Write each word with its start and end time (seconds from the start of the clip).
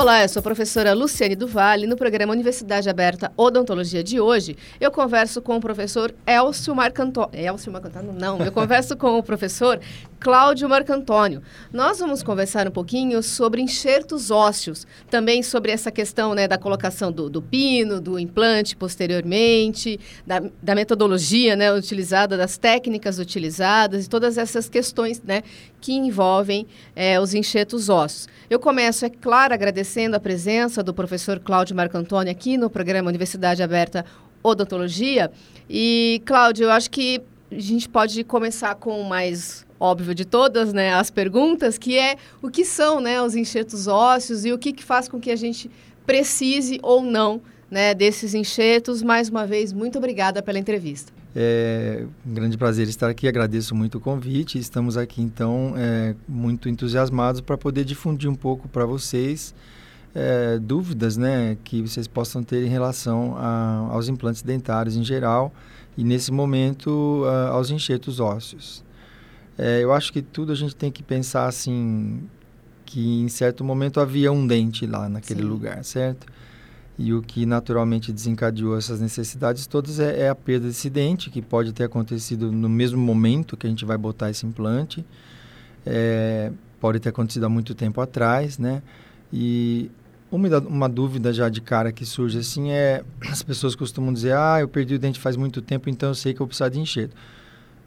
Olá, 0.00 0.22
eu 0.22 0.28
sou 0.28 0.38
a 0.38 0.42
professora 0.44 0.94
Luciane 0.94 1.34
Duvalle. 1.34 1.84
No 1.84 1.96
programa 1.96 2.32
Universidade 2.32 2.88
Aberta 2.88 3.32
Odontologia 3.36 4.00
de 4.00 4.20
hoje, 4.20 4.56
eu 4.80 4.92
converso 4.92 5.42
com 5.42 5.56
o 5.56 5.60
professor 5.60 6.14
Elcio 6.24 6.72
Marcantônio. 6.72 7.30
Elcio 7.32 7.72
Marcantônio? 7.72 8.12
Não, 8.12 8.38
eu 8.38 8.52
converso 8.52 8.96
com 8.96 9.18
o 9.18 9.22
professor 9.24 9.80
Cláudio 10.20 10.68
Marcantônio. 10.68 11.42
Nós 11.72 12.00
vamos 12.00 12.22
conversar 12.22 12.66
um 12.66 12.72
pouquinho 12.72 13.22
sobre 13.22 13.62
enxertos 13.62 14.30
ósseos, 14.30 14.86
também 15.08 15.42
sobre 15.42 15.70
essa 15.70 15.92
questão 15.92 16.34
né, 16.34 16.48
da 16.48 16.58
colocação 16.58 17.12
do, 17.12 17.30
do 17.30 17.40
pino, 17.40 18.00
do 18.00 18.18
implante 18.18 18.76
posteriormente, 18.76 19.98
da, 20.26 20.42
da 20.60 20.74
metodologia 20.74 21.54
né, 21.54 21.72
utilizada, 21.72 22.36
das 22.36 22.58
técnicas 22.58 23.18
utilizadas 23.20 24.06
e 24.06 24.08
todas 24.08 24.36
essas 24.36 24.68
questões 24.68 25.22
né, 25.22 25.42
que 25.80 25.92
envolvem 25.92 26.66
é, 26.96 27.20
os 27.20 27.32
enxertos 27.32 27.88
ósseos. 27.88 28.28
Eu 28.50 28.58
começo, 28.58 29.04
é 29.04 29.10
claro, 29.10 29.54
agradecendo 29.54 30.16
a 30.16 30.20
presença 30.20 30.82
do 30.82 30.92
professor 30.92 31.38
Cláudio 31.38 31.76
Marco 31.76 31.96
Antônio 31.96 32.32
aqui 32.32 32.56
no 32.56 32.68
programa 32.68 33.08
Universidade 33.08 33.62
Aberta 33.62 34.04
Odontologia. 34.42 35.30
E, 35.70 36.20
Cláudio, 36.24 36.64
eu 36.64 36.70
acho 36.72 36.90
que 36.90 37.22
a 37.50 37.58
gente 37.58 37.88
pode 37.88 38.22
começar 38.24 38.74
com 38.74 39.02
mais 39.04 39.67
óbvio 39.80 40.14
de 40.14 40.24
todas, 40.24 40.72
né, 40.72 40.92
as 40.94 41.10
perguntas, 41.10 41.78
que 41.78 41.98
é 41.98 42.16
o 42.42 42.50
que 42.50 42.64
são 42.64 43.00
né, 43.00 43.20
os 43.22 43.34
enxertos 43.34 43.86
ósseos 43.86 44.44
e 44.44 44.52
o 44.52 44.58
que, 44.58 44.72
que 44.72 44.84
faz 44.84 45.08
com 45.08 45.20
que 45.20 45.30
a 45.30 45.36
gente 45.36 45.70
precise 46.06 46.78
ou 46.82 47.02
não 47.02 47.40
né, 47.70 47.94
desses 47.94 48.34
enxertos. 48.34 49.02
Mais 49.02 49.28
uma 49.28 49.46
vez, 49.46 49.72
muito 49.72 49.98
obrigada 49.98 50.42
pela 50.42 50.58
entrevista. 50.58 51.12
É 51.36 52.04
um 52.26 52.34
grande 52.34 52.56
prazer 52.56 52.88
estar 52.88 53.08
aqui, 53.08 53.28
agradeço 53.28 53.74
muito 53.74 53.98
o 53.98 54.00
convite. 54.00 54.58
Estamos 54.58 54.96
aqui, 54.96 55.22
então, 55.22 55.74
é, 55.76 56.14
muito 56.26 56.68
entusiasmados 56.68 57.40
para 57.40 57.56
poder 57.56 57.84
difundir 57.84 58.30
um 58.30 58.34
pouco 58.34 58.68
para 58.68 58.86
vocês 58.86 59.54
é, 60.14 60.58
dúvidas 60.58 61.16
né, 61.16 61.56
que 61.62 61.82
vocês 61.82 62.08
possam 62.08 62.42
ter 62.42 62.64
em 62.64 62.68
relação 62.68 63.36
a, 63.36 63.88
aos 63.90 64.08
implantes 64.08 64.42
dentários 64.42 64.96
em 64.96 65.04
geral 65.04 65.52
e, 65.96 66.02
nesse 66.02 66.32
momento, 66.32 67.24
a, 67.26 67.48
aos 67.50 67.70
enxertos 67.70 68.18
ósseos. 68.18 68.82
É, 69.58 69.82
eu 69.82 69.92
acho 69.92 70.12
que 70.12 70.22
tudo 70.22 70.52
a 70.52 70.54
gente 70.54 70.76
tem 70.76 70.90
que 70.90 71.02
pensar 71.02 71.46
assim, 71.46 72.22
que 72.86 73.20
em 73.20 73.28
certo 73.28 73.64
momento 73.64 74.00
havia 74.00 74.30
um 74.30 74.46
dente 74.46 74.86
lá 74.86 75.08
naquele 75.08 75.42
Sim. 75.42 75.48
lugar, 75.48 75.84
certo? 75.84 76.26
E 76.96 77.12
o 77.12 77.20
que 77.20 77.44
naturalmente 77.44 78.12
desencadeou 78.12 78.76
essas 78.78 79.00
necessidades 79.00 79.66
todas 79.66 79.98
é, 79.98 80.22
é, 80.22 80.28
a 80.28 80.34
perda 80.34 80.68
desse 80.68 80.88
dente, 80.88 81.28
que 81.28 81.42
pode 81.42 81.72
ter 81.72 81.84
acontecido 81.84 82.50
no 82.50 82.68
mesmo 82.68 83.00
momento 83.00 83.56
que 83.56 83.66
a 83.66 83.70
gente 83.70 83.84
vai 83.84 83.98
botar 83.98 84.30
esse 84.30 84.46
implante. 84.46 85.04
É, 85.84 86.52
pode 86.80 87.00
ter 87.00 87.08
acontecido 87.08 87.44
há 87.44 87.48
muito 87.48 87.74
tempo 87.74 88.00
atrás, 88.00 88.58
né? 88.58 88.82
E 89.32 89.90
uma, 90.30 90.58
uma 90.58 90.88
dúvida 90.88 91.32
já 91.32 91.48
de 91.48 91.60
cara 91.60 91.92
que 91.92 92.04
surge 92.04 92.38
assim 92.38 92.70
é: 92.70 93.04
as 93.30 93.42
pessoas 93.42 93.74
costumam 93.74 94.12
dizer, 94.12 94.34
ah, 94.34 94.58
eu 94.60 94.68
perdi 94.68 94.94
o 94.94 94.98
dente 94.98 95.18
faz 95.18 95.36
muito 95.36 95.60
tempo, 95.60 95.88
então 95.90 96.08
eu 96.10 96.14
sei 96.14 96.32
que 96.32 96.36
eu 96.36 96.46
vou 96.46 96.48
precisar 96.48 96.68
de 96.68 96.80
enxerto. 96.80 97.14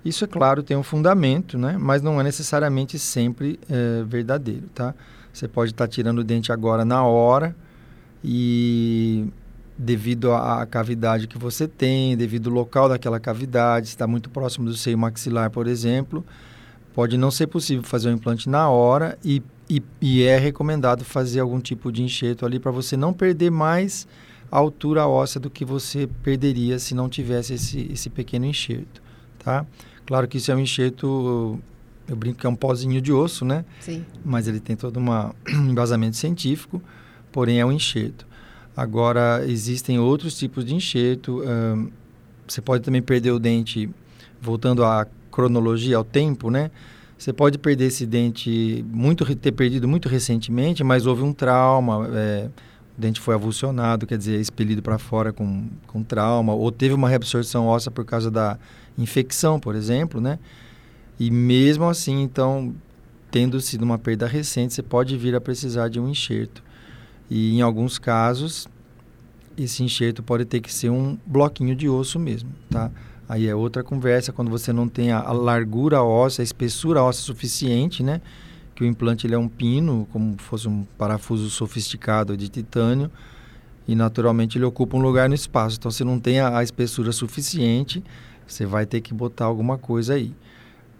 Isso, 0.03 0.23
é 0.23 0.27
claro, 0.27 0.63
tem 0.63 0.75
um 0.75 0.83
fundamento, 0.83 1.57
né? 1.57 1.77
Mas 1.79 2.01
não 2.01 2.19
é 2.19 2.23
necessariamente 2.23 2.97
sempre 2.97 3.59
é, 3.69 4.03
verdadeiro, 4.03 4.67
tá? 4.73 4.95
Você 5.31 5.47
pode 5.47 5.71
estar 5.71 5.85
tá 5.85 5.91
tirando 5.91 6.19
o 6.19 6.23
dente 6.23 6.51
agora 6.51 6.83
na 6.83 7.03
hora 7.05 7.55
e 8.23 9.27
devido 9.77 10.31
à 10.31 10.65
cavidade 10.65 11.27
que 11.27 11.37
você 11.37 11.67
tem, 11.67 12.15
devido 12.15 12.49
ao 12.49 12.55
local 12.55 12.89
daquela 12.89 13.19
cavidade, 13.19 13.87
está 13.87 14.05
muito 14.05 14.29
próximo 14.29 14.67
do 14.67 14.75
seio 14.75 14.97
maxilar, 14.97 15.49
por 15.49 15.65
exemplo, 15.65 16.23
pode 16.93 17.17
não 17.17 17.31
ser 17.31 17.47
possível 17.47 17.83
fazer 17.83 18.09
o 18.09 18.11
implante 18.11 18.49
na 18.49 18.69
hora 18.69 19.17
e, 19.23 19.41
e, 19.69 19.81
e 19.99 20.23
é 20.23 20.37
recomendado 20.37 21.03
fazer 21.03 21.39
algum 21.39 21.59
tipo 21.59 21.91
de 21.91 22.03
enxerto 22.03 22.45
ali 22.45 22.59
para 22.59 22.71
você 22.71 22.95
não 22.95 23.13
perder 23.13 23.49
mais 23.49 24.07
a 24.51 24.57
altura 24.57 25.07
óssea 25.07 25.39
do 25.39 25.49
que 25.49 25.63
você 25.63 26.07
perderia 26.21 26.77
se 26.77 26.93
não 26.93 27.07
tivesse 27.09 27.53
esse, 27.53 27.89
esse 27.91 28.09
pequeno 28.09 28.45
enxerto, 28.45 29.01
tá? 29.39 29.65
Claro 30.11 30.27
que 30.27 30.39
isso 30.39 30.51
é 30.51 30.55
um 30.55 30.59
enxerto, 30.59 31.57
eu 32.05 32.15
brinco 32.17 32.37
que 32.37 32.45
é 32.45 32.49
um 32.49 32.55
pozinho 32.55 32.99
de 32.99 33.13
osso, 33.13 33.45
né? 33.45 33.63
Sim. 33.79 34.03
Mas 34.25 34.45
ele 34.45 34.59
tem 34.59 34.75
todo 34.75 34.97
uma, 34.97 35.33
um 35.47 35.67
embasamento 35.71 36.17
científico 36.17 36.81
porém 37.31 37.61
é 37.61 37.65
um 37.65 37.71
enxerto. 37.71 38.27
Agora, 38.75 39.41
existem 39.47 39.99
outros 39.99 40.37
tipos 40.37 40.65
de 40.65 40.75
enxerto. 40.75 41.41
Você 42.45 42.59
pode 42.59 42.83
também 42.83 43.01
perder 43.01 43.31
o 43.31 43.39
dente, 43.39 43.89
voltando 44.41 44.83
à 44.83 45.07
cronologia, 45.31 45.95
ao 45.95 46.03
tempo, 46.03 46.49
né? 46.49 46.71
Você 47.17 47.31
pode 47.31 47.57
perder 47.57 47.85
esse 47.85 48.05
dente, 48.05 48.83
muito 48.91 49.23
ter 49.33 49.53
perdido 49.53 49.87
muito 49.87 50.09
recentemente, 50.09 50.83
mas 50.83 51.05
houve 51.05 51.23
um 51.23 51.31
trauma, 51.31 52.09
é, 52.11 52.49
o 52.97 53.01
dente 53.01 53.19
foi 53.19 53.35
avulsionado, 53.35 54.05
quer 54.05 54.17
dizer, 54.17 54.39
expelido 54.39 54.81
para 54.81 54.97
fora 54.97 55.31
com, 55.31 55.67
com 55.87 56.03
trauma, 56.03 56.53
ou 56.53 56.71
teve 56.71 56.93
uma 56.93 57.09
reabsorção 57.09 57.65
óssea 57.65 57.91
por 57.91 58.05
causa 58.05 58.29
da 58.29 58.57
infecção, 58.97 59.59
por 59.59 59.75
exemplo, 59.75 60.19
né? 60.19 60.37
E 61.19 61.29
mesmo 61.31 61.85
assim, 61.85 62.21
então, 62.21 62.73
tendo 63.29 63.61
sido 63.61 63.83
uma 63.83 63.97
perda 63.97 64.27
recente, 64.27 64.73
você 64.73 64.81
pode 64.81 65.15
vir 65.17 65.35
a 65.35 65.41
precisar 65.41 65.87
de 65.87 65.99
um 65.99 66.09
enxerto. 66.09 66.63
E 67.29 67.55
em 67.55 67.61
alguns 67.61 67.97
casos, 67.97 68.67
esse 69.57 69.83
enxerto 69.83 70.21
pode 70.21 70.45
ter 70.45 70.59
que 70.59 70.73
ser 70.73 70.89
um 70.89 71.17
bloquinho 71.25 71.75
de 71.75 71.87
osso 71.87 72.19
mesmo, 72.19 72.49
tá? 72.69 72.91
Aí 73.29 73.47
é 73.47 73.55
outra 73.55 73.83
conversa 73.83 74.33
quando 74.33 74.51
você 74.51 74.73
não 74.73 74.89
tem 74.89 75.11
a, 75.11 75.19
a 75.19 75.31
largura 75.31 76.03
óssea, 76.03 76.41
a 76.41 76.43
espessura 76.43 77.01
óssea 77.01 77.23
suficiente, 77.23 78.03
né? 78.03 78.21
Que 78.81 78.85
o 78.85 78.87
implante 78.87 79.27
ele 79.27 79.35
é 79.35 79.37
um 79.37 79.47
pino, 79.47 80.07
como 80.11 80.35
fosse 80.39 80.67
um 80.67 80.83
parafuso 80.97 81.51
sofisticado 81.51 82.35
de 82.35 82.49
titânio, 82.49 83.11
e 83.87 83.93
naturalmente 83.93 84.57
ele 84.57 84.65
ocupa 84.65 84.97
um 84.97 85.01
lugar 85.03 85.29
no 85.29 85.35
espaço. 85.35 85.77
Então, 85.77 85.91
se 85.91 86.03
não 86.03 86.19
tem 86.19 86.39
a, 86.39 86.57
a 86.57 86.63
espessura 86.63 87.11
suficiente, 87.11 88.03
você 88.47 88.65
vai 88.65 88.87
ter 88.87 89.01
que 89.01 89.13
botar 89.13 89.45
alguma 89.45 89.77
coisa 89.77 90.15
aí 90.15 90.33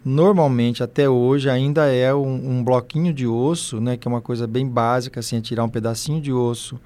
normalmente 0.04 0.84
até 0.84 1.08
hoje 1.08 1.48
ainda 1.48 1.86
é 1.86 2.12
um, 2.14 2.58
um, 2.58 2.64
bloquinho 2.64 3.14
de 3.14 3.28
osso, 3.28 3.80
né, 3.80 3.96
que 3.96 4.08
é 4.08 4.10
uma 4.10 4.22
coisa 4.22 4.48
bem 4.48 4.68
básica, 4.68 5.20
assim, 5.20 5.38
é 5.38 5.42
tirar 5.42 5.64
um 5.64 5.70
pedacinho 5.70 6.20
de 6.20 6.34
osso 6.34 6.80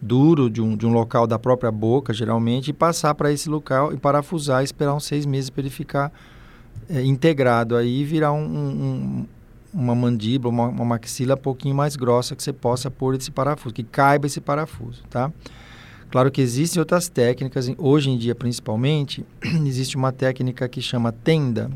duro 0.00 0.50
de 0.50 0.62
um, 0.62 0.74
de 0.74 0.86
um 0.86 0.92
local 0.92 1.26
da 1.26 1.38
própria 1.38 1.70
boca, 1.70 2.12
geralmente, 2.12 2.68
e 2.68 2.72
passar 2.72 3.14
para 3.14 3.30
esse 3.30 3.48
local 3.48 3.92
e 3.92 3.96
parafusar 3.96 4.64
esperar 4.64 4.94
uns 4.94 5.04
seis 5.04 5.24
meses 5.24 5.50
para 5.50 5.60
ele 5.60 5.70
ficar 5.70 6.10
é, 6.88 7.02
integrado 7.02 7.76
aí 7.76 8.00
e 8.00 8.04
virar 8.04 8.32
um, 8.32 8.42
um, 8.42 9.26
uma 9.72 9.94
mandíbula, 9.94 10.52
uma, 10.52 10.68
uma 10.68 10.84
maxila 10.84 11.34
um 11.34 11.38
pouquinho 11.38 11.74
mais 11.74 11.96
grossa 11.96 12.36
que 12.36 12.42
você 12.42 12.52
possa 12.52 12.90
pôr 12.90 13.14
esse 13.14 13.30
parafuso, 13.30 13.74
que 13.74 13.82
caiba 13.82 14.26
esse 14.26 14.40
parafuso, 14.40 15.02
tá? 15.08 15.32
Claro 16.10 16.30
que 16.30 16.42
existem 16.42 16.78
outras 16.78 17.08
técnicas, 17.08 17.72
hoje 17.78 18.10
em 18.10 18.18
dia 18.18 18.34
principalmente, 18.34 19.24
existe 19.64 19.96
uma 19.96 20.12
técnica 20.12 20.68
que 20.68 20.82
chama 20.82 21.10
tenda, 21.10 21.70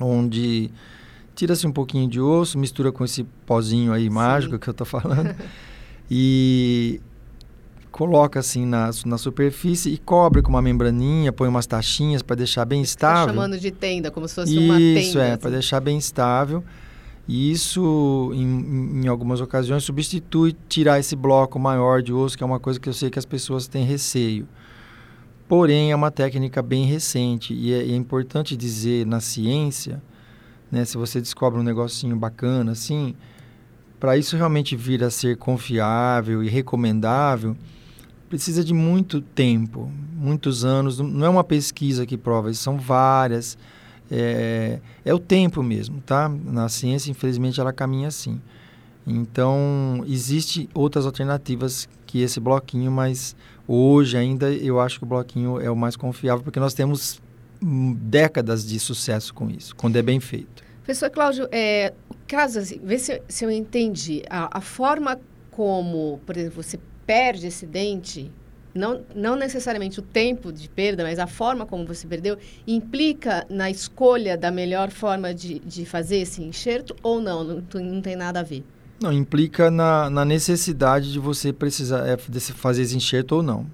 onde 0.00 0.70
tira-se 1.34 1.66
um 1.66 1.72
pouquinho 1.72 2.08
de 2.08 2.20
osso, 2.20 2.58
mistura 2.58 2.90
com 2.90 3.04
esse 3.04 3.24
pozinho 3.46 3.92
aí 3.92 4.10
mágico 4.10 4.58
que 4.58 4.68
eu 4.68 4.72
estou 4.72 4.86
falando 4.86 5.34
e 6.10 7.00
coloca 7.90 8.40
assim 8.40 8.64
na, 8.64 8.90
na 9.04 9.18
superfície 9.18 9.92
e 9.92 9.98
cobre 9.98 10.42
com 10.42 10.50
uma 10.50 10.62
membraninha, 10.62 11.32
põe 11.32 11.48
umas 11.48 11.66
taxinhas 11.66 12.22
para 12.22 12.36
deixar 12.36 12.64
bem 12.64 12.80
tá 12.80 12.84
estável. 12.84 13.26
Tá 13.26 13.32
chamando 13.32 13.58
de 13.58 13.70
tenda, 13.70 14.10
como 14.10 14.26
se 14.28 14.34
fosse 14.34 14.52
Isso, 14.52 14.64
uma 14.64 14.76
tenda. 14.76 15.00
Isso, 15.00 15.18
é, 15.18 15.30
assim. 15.32 15.40
para 15.40 15.50
deixar 15.50 15.80
bem 15.80 15.98
estável. 15.98 16.64
E 17.28 17.52
isso, 17.52 18.32
em, 18.34 19.02
em, 19.02 19.06
algumas 19.06 19.40
ocasiões, 19.40 19.84
substitui 19.84 20.56
tirar 20.68 20.98
esse 20.98 21.14
bloco 21.14 21.58
maior 21.58 22.02
de 22.02 22.12
osso, 22.12 22.36
que 22.36 22.42
é 22.42 22.46
uma 22.46 22.58
coisa 22.58 22.80
que 22.80 22.88
eu 22.88 22.92
sei 22.92 23.08
que 23.08 23.18
as 23.18 23.24
pessoas 23.24 23.68
têm 23.68 23.84
receio. 23.84 24.48
Porém, 25.46 25.92
é 25.92 25.96
uma 25.96 26.10
técnica 26.10 26.62
bem 26.62 26.84
recente 26.86 27.52
e 27.52 27.72
é, 27.72 27.78
é 27.78 27.94
importante 27.94 28.56
dizer 28.56 29.06
na 29.06 29.20
ciência, 29.20 30.02
né, 30.70 30.84
se 30.84 30.96
você 30.96 31.20
descobre 31.20 31.58
um 31.58 31.62
negocinho 31.62 32.16
bacana 32.16 32.72
assim, 32.72 33.14
para 33.98 34.16
isso 34.16 34.36
realmente 34.36 34.74
vir 34.74 35.04
a 35.04 35.10
ser 35.10 35.36
confiável 35.36 36.42
e 36.42 36.48
recomendável, 36.48 37.56
precisa 38.30 38.62
de 38.64 38.72
muito 38.72 39.20
tempo, 39.20 39.92
muitos 40.14 40.64
anos. 40.64 41.00
Não 41.00 41.26
é 41.26 41.28
uma 41.28 41.44
pesquisa 41.44 42.06
que 42.06 42.16
prova, 42.16 42.54
são 42.54 42.78
várias. 42.78 43.58
É, 44.10 44.78
é 45.04 45.12
o 45.12 45.18
tempo 45.18 45.62
mesmo, 45.62 46.00
tá? 46.00 46.28
Na 46.28 46.68
ciência, 46.68 47.10
infelizmente, 47.10 47.60
ela 47.60 47.72
caminha 47.72 48.08
assim. 48.08 48.40
Então, 49.06 50.04
existe 50.06 50.68
outras 50.72 51.04
alternativas 51.04 51.88
que 52.06 52.22
esse 52.22 52.38
bloquinho, 52.38 52.90
mas 52.90 53.34
hoje 53.66 54.16
ainda 54.16 54.52
eu 54.52 54.80
acho 54.80 54.98
que 54.98 55.04
o 55.04 55.08
bloquinho 55.08 55.60
é 55.60 55.70
o 55.70 55.76
mais 55.76 55.96
confiável, 55.96 56.42
porque 56.44 56.60
nós 56.60 56.74
temos 56.74 57.20
hum, 57.62 57.96
décadas 58.00 58.66
de 58.66 58.78
sucesso 58.78 59.34
com 59.34 59.50
isso, 59.50 59.74
quando 59.74 59.96
é 59.96 60.02
bem 60.02 60.20
feito. 60.20 60.62
Professor 60.84 61.10
Cláudio, 61.10 61.48
é, 61.50 61.92
caso 62.26 62.58
assim, 62.58 62.80
vê 62.82 62.98
se, 62.98 63.22
se 63.28 63.44
eu 63.44 63.50
entendi. 63.50 64.22
A, 64.28 64.58
a, 64.58 64.60
forma 64.60 65.18
como, 65.50 66.20
por 66.26 66.36
exemplo, 66.36 66.62
você 66.62 66.78
perde 67.10 67.48
esse 67.48 67.66
dente, 67.66 68.30
não, 68.72 69.00
não 69.16 69.34
necessariamente 69.34 69.98
o 69.98 70.02
tempo 70.02 70.52
de 70.52 70.68
perda, 70.68 71.02
mas 71.02 71.18
a 71.18 71.26
forma 71.26 71.66
como 71.66 71.84
você 71.84 72.06
perdeu, 72.06 72.38
implica 72.64 73.44
na 73.50 73.68
escolha 73.68 74.38
da 74.38 74.52
melhor 74.52 74.92
forma 74.92 75.34
de, 75.34 75.58
de 75.58 75.84
fazer 75.84 76.18
esse 76.18 76.40
enxerto 76.40 76.94
ou 77.02 77.20
não? 77.20 77.42
Não, 77.42 77.64
não 77.74 78.00
tem 78.00 78.14
nada 78.14 78.38
a 78.38 78.42
ver? 78.44 78.62
Não, 79.02 79.12
implica 79.12 79.72
na, 79.72 80.08
na 80.08 80.24
necessidade 80.24 81.10
de 81.10 81.18
você 81.18 81.52
precisar 81.52 82.06
é, 82.06 82.16
de 82.16 82.40
fazer 82.52 82.82
esse 82.82 82.96
enxerto 82.96 83.32
ou 83.32 83.42
não. 83.42 83.66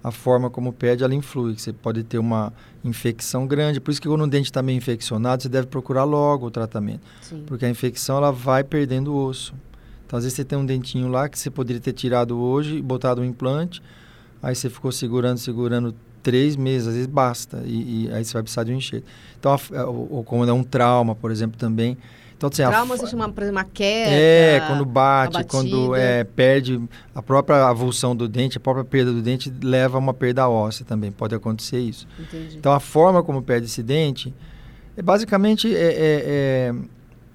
A 0.00 0.12
forma 0.12 0.48
como 0.48 0.72
pede, 0.72 1.02
ela 1.02 1.12
influi. 1.12 1.58
Você 1.58 1.72
pode 1.72 2.04
ter 2.04 2.18
uma 2.18 2.52
infecção 2.84 3.48
grande. 3.48 3.80
Por 3.80 3.90
isso 3.90 4.00
que 4.00 4.06
quando 4.06 4.22
o 4.22 4.28
dente 4.28 4.48
está 4.48 4.62
meio 4.62 4.76
infeccionado, 4.76 5.42
você 5.42 5.48
deve 5.48 5.66
procurar 5.66 6.04
logo 6.04 6.46
o 6.46 6.50
tratamento. 6.52 7.00
Sim. 7.20 7.42
Porque 7.48 7.64
a 7.64 7.68
infecção, 7.68 8.18
ela 8.18 8.30
vai 8.30 8.62
perdendo 8.62 9.12
o 9.12 9.16
osso. 9.16 9.52
Então, 10.06 10.16
às 10.16 10.24
vezes 10.24 10.36
você 10.36 10.44
tem 10.44 10.56
um 10.56 10.64
dentinho 10.64 11.08
lá 11.08 11.28
que 11.28 11.38
você 11.38 11.50
poderia 11.50 11.80
ter 11.80 11.92
tirado 11.92 12.38
hoje 12.38 12.76
e 12.76 12.82
botado 12.82 13.20
um 13.20 13.24
implante. 13.24 13.82
Aí 14.42 14.54
você 14.54 14.70
ficou 14.70 14.92
segurando, 14.92 15.38
segurando 15.38 15.94
três 16.22 16.54
meses, 16.56 16.88
às 16.88 16.94
vezes 16.94 17.08
basta. 17.08 17.62
E, 17.64 18.06
e 18.06 18.12
aí 18.12 18.24
você 18.24 18.32
vai 18.32 18.42
precisar 18.42 18.64
de 18.64 18.72
um 18.72 18.76
enxerto. 18.76 19.04
Então, 19.38 19.52
a, 19.52 19.84
ou, 19.84 20.08
ou 20.10 20.24
como 20.24 20.44
é 20.44 20.52
um 20.52 20.62
trauma, 20.62 21.14
por 21.14 21.30
exemplo, 21.30 21.58
também 21.58 21.98
então, 22.36 22.50
assim, 22.52 22.62
Trauma, 22.62 22.94
a... 22.94 22.98
você 22.98 23.06
chama, 23.06 23.28
por 23.30 23.42
exemplo, 23.42 23.60
uma 23.60 23.64
queda. 23.64 24.10
É, 24.10 24.60
quando 24.66 24.84
bate, 24.84 25.44
quando 25.44 25.94
é, 25.94 26.22
perde 26.22 26.80
a 27.14 27.22
própria 27.22 27.66
avulsão 27.66 28.14
do 28.14 28.28
dente, 28.28 28.58
a 28.58 28.60
própria 28.60 28.84
perda 28.84 29.12
do 29.12 29.22
dente 29.22 29.50
leva 29.62 29.96
a 29.96 29.98
uma 29.98 30.12
perda 30.12 30.46
óssea 30.48 30.84
também. 30.84 31.10
Pode 31.10 31.34
acontecer 31.34 31.78
isso. 31.78 32.06
Entendi. 32.18 32.58
Então, 32.58 32.72
a 32.72 32.80
forma 32.80 33.22
como 33.22 33.40
perde 33.42 33.66
esse 33.66 33.82
dente 33.82 34.34
é 34.96 35.02
basicamente 35.02 35.74
é, 35.74 35.80
é, 35.80 36.22
é 36.26 36.74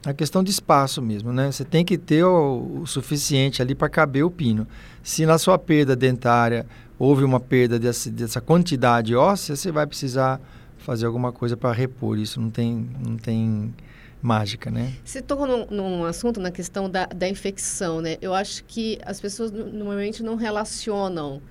a 0.05 0.13
questão 0.13 0.43
de 0.43 0.49
espaço 0.49 1.01
mesmo, 1.01 1.31
né? 1.31 1.51
Você 1.51 1.63
tem 1.63 1.85
que 1.85 1.97
ter 1.97 2.23
o, 2.23 2.81
o 2.81 2.87
suficiente 2.87 3.61
ali 3.61 3.75
para 3.75 3.89
caber 3.89 4.23
o 4.23 4.31
pino. 4.31 4.67
Se 5.03 5.25
na 5.25 5.37
sua 5.37 5.57
perda 5.57 5.95
dentária 5.95 6.65
houve 6.97 7.23
uma 7.23 7.39
perda 7.39 7.79
dessa, 7.79 8.09
dessa 8.09 8.41
quantidade 8.41 9.15
óssea, 9.15 9.55
você 9.55 9.71
vai 9.71 9.85
precisar 9.85 10.41
fazer 10.77 11.05
alguma 11.05 11.31
coisa 11.31 11.55
para 11.55 11.71
repor 11.71 12.17
isso. 12.17 12.41
Não 12.41 12.49
tem, 12.49 12.89
não 12.99 13.17
tem 13.17 13.73
mágica, 14.21 14.71
né? 14.71 14.93
Você 15.03 15.21
tocou 15.21 15.47
num, 15.47 15.65
num, 15.69 16.05
assunto, 16.05 16.39
na 16.39 16.51
questão 16.51 16.89
da, 16.89 17.05
da 17.05 17.27
infecção, 17.27 18.01
né? 18.01 18.17
Eu 18.21 18.33
acho 18.33 18.63
que 18.65 18.99
as 19.05 19.19
pessoas 19.19 19.51
normalmente 19.51 20.23
não 20.23 20.35
relacionam 20.35 21.41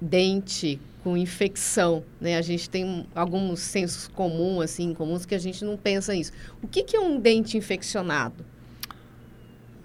dente 0.00 0.80
com 1.02 1.16
infecção, 1.16 2.02
né? 2.20 2.38
A 2.38 2.42
gente 2.42 2.68
tem 2.68 3.06
alguns 3.14 3.60
sensos 3.60 4.08
comuns, 4.08 4.64
assim, 4.64 4.94
comuns 4.94 5.26
que 5.26 5.34
a 5.34 5.38
gente 5.38 5.64
não 5.64 5.76
pensa 5.76 6.14
nisso. 6.14 6.32
O 6.62 6.66
que, 6.66 6.82
que 6.82 6.96
é 6.96 7.00
um 7.00 7.20
dente 7.20 7.58
infeccionado? 7.58 8.44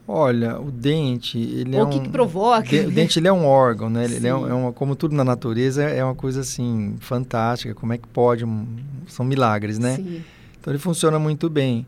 Olha, 0.07 0.59
o 0.59 0.71
dente, 0.71 1.37
ele 1.37 1.75
Ou 1.75 1.81
é 1.81 1.83
o 1.83 1.89
que, 1.89 1.99
que 1.99 2.09
provoca? 2.09 2.75
O 2.87 2.89
dente, 2.89 3.19
ele 3.19 3.27
é 3.27 3.33
um 3.33 3.45
órgão, 3.45 3.91
né? 3.91 4.05
Ele, 4.05 4.15
ele 4.15 4.27
é, 4.27 4.33
um, 4.33 4.47
é, 4.49 4.53
uma, 4.53 4.73
como 4.73 4.95
tudo 4.95 5.13
na 5.13 5.23
natureza, 5.23 5.83
é 5.83 6.03
uma 6.03 6.15
coisa, 6.15 6.39
assim, 6.39 6.95
fantástica. 6.99 7.75
Como 7.75 7.93
é 7.93 7.97
que 7.97 8.07
pode? 8.07 8.43
Um, 8.43 8.65
são 9.05 9.23
milagres, 9.23 9.77
né? 9.77 9.97
Sim. 9.97 10.23
Então, 10.59 10.73
ele 10.73 10.79
funciona 10.79 11.19
muito 11.19 11.47
bem. 11.47 11.85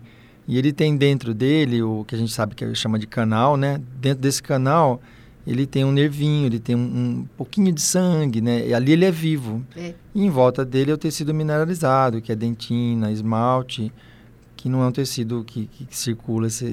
E 0.47 0.57
ele 0.57 0.71
tem 0.71 0.95
dentro 0.95 1.33
dele 1.33 1.81
o 1.81 2.03
que 2.03 2.13
a 2.13 2.17
gente 2.17 2.31
sabe 2.31 2.53
que 2.53 2.75
chama 2.75 2.99
de 2.99 3.07
canal, 3.07 3.57
né? 3.57 3.81
Dentro 3.99 4.21
desse 4.21 4.43
canal, 4.43 5.01
ele 5.45 5.65
tem 5.65 5.83
um 5.83 5.91
nervinho, 5.91 6.45
ele 6.45 6.59
tem 6.59 6.75
um, 6.75 6.79
um 6.79 7.27
pouquinho 7.35 7.71
de 7.71 7.81
sangue, 7.81 8.41
né? 8.41 8.67
E 8.67 8.73
ali 8.73 8.91
ele 8.91 9.05
é 9.05 9.11
vivo. 9.11 9.63
É. 9.75 9.93
E 10.13 10.23
em 10.23 10.29
volta 10.29 10.63
dele 10.63 10.91
é 10.91 10.93
o 10.93 10.97
tecido 10.97 11.33
mineralizado, 11.33 12.21
que 12.21 12.31
é 12.31 12.35
dentina, 12.35 13.11
esmalte, 13.11 13.91
que 14.55 14.69
não 14.69 14.83
é 14.83 14.87
um 14.87 14.91
tecido 14.91 15.43
que, 15.43 15.65
que, 15.65 15.87
circula 15.89 16.47
esse, 16.47 16.65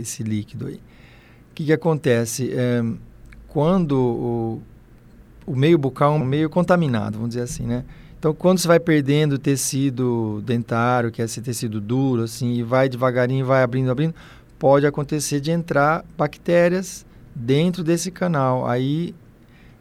esse 0.00 0.22
líquido 0.24 0.66
aí. 0.66 0.74
O 0.74 1.54
que, 1.54 1.64
que 1.66 1.72
acontece? 1.72 2.50
É, 2.52 2.82
quando 3.46 3.96
o, 3.96 4.62
o 5.46 5.54
meio 5.54 5.78
bucal 5.78 6.14
é 6.14 6.16
um 6.16 6.24
meio 6.24 6.50
contaminado, 6.50 7.18
vamos 7.18 7.30
dizer 7.30 7.42
assim, 7.42 7.62
né? 7.62 7.84
Então, 8.18 8.34
quando 8.34 8.58
você 8.58 8.66
vai 8.66 8.80
perdendo 8.80 9.34
o 9.34 9.38
tecido 9.38 10.42
dentário, 10.44 11.12
que 11.12 11.22
é 11.22 11.26
esse 11.26 11.40
tecido 11.40 11.80
duro, 11.80 12.24
assim, 12.24 12.54
e 12.54 12.62
vai 12.62 12.88
devagarinho, 12.88 13.46
vai 13.46 13.62
abrindo, 13.62 13.90
abrindo, 13.90 14.14
pode 14.58 14.84
acontecer 14.84 15.38
de 15.38 15.52
entrar 15.52 16.04
bactérias 16.18 17.05
dentro 17.36 17.84
desse 17.84 18.10
canal. 18.10 18.66
Aí, 18.66 19.14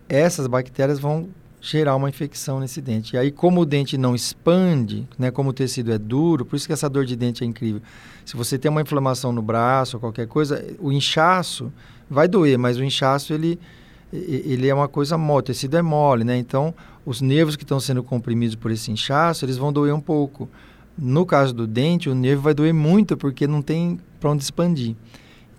essas 0.10 0.46
bactérias 0.46 1.00
vão 1.00 1.30
gerar 1.62 1.96
uma 1.96 2.10
infecção 2.10 2.60
nesse 2.60 2.82
dente. 2.82 3.16
E 3.16 3.18
aí, 3.18 3.32
como 3.32 3.62
o 3.62 3.66
dente 3.66 3.98
não 3.98 4.14
expande, 4.14 5.08
né, 5.18 5.32
como 5.32 5.50
o 5.50 5.54
tecido 5.54 5.92
é 5.92 5.98
duro, 5.98 6.46
por 6.46 6.56
isso 6.56 6.68
que 6.68 6.74
essa 6.74 6.90
dor 6.90 7.06
de 7.06 7.16
dente 7.16 7.44
é 7.44 7.48
incrível. 7.48 7.82
Se 8.24 8.36
você 8.36 8.58
tem 8.58 8.70
uma 8.70 8.82
inflamação 8.82 9.32
no 9.32 9.42
braço 9.42 9.98
ou 9.98 10.02
qualquer 10.02 10.28
coisa, 10.28 10.64
o 10.80 10.92
inchaço 10.92 11.72
vai 12.10 12.28
doer, 12.28 12.60
mas 12.60 12.78
o 12.78 12.84
inchaço 12.84 13.34
ele 13.34 13.60
ele 14.14 14.70
é 14.70 14.74
uma 14.74 14.88
coisa 14.88 15.18
mole, 15.18 15.40
o 15.40 15.44
tecido 15.44 15.76
é 15.76 15.82
mole, 15.82 16.24
né? 16.24 16.38
Então, 16.38 16.74
os 17.06 17.20
nervos 17.20 17.58
que 17.58 17.64
estão 17.64 17.82
sendo 17.82 18.02
comprimidos 18.02 18.56
por 18.56 18.72
esse 18.72 18.90
inchaço, 18.90 19.44
eles 19.44 19.58
vão 19.58 19.74
doer 19.74 19.94
um 19.94 20.00
pouco. 20.00 20.48
No 20.98 21.26
caso 21.26 21.54
do 21.54 21.68
dente, 21.68 22.08
o 22.08 22.16
nervo 22.16 22.44
vai 22.44 22.54
doer 22.54 22.74
muito 22.74 23.18
porque 23.18 23.46
não 23.46 23.62
tem 23.62 24.00
para 24.20 24.30
onde 24.30 24.44
expandir. 24.44 24.96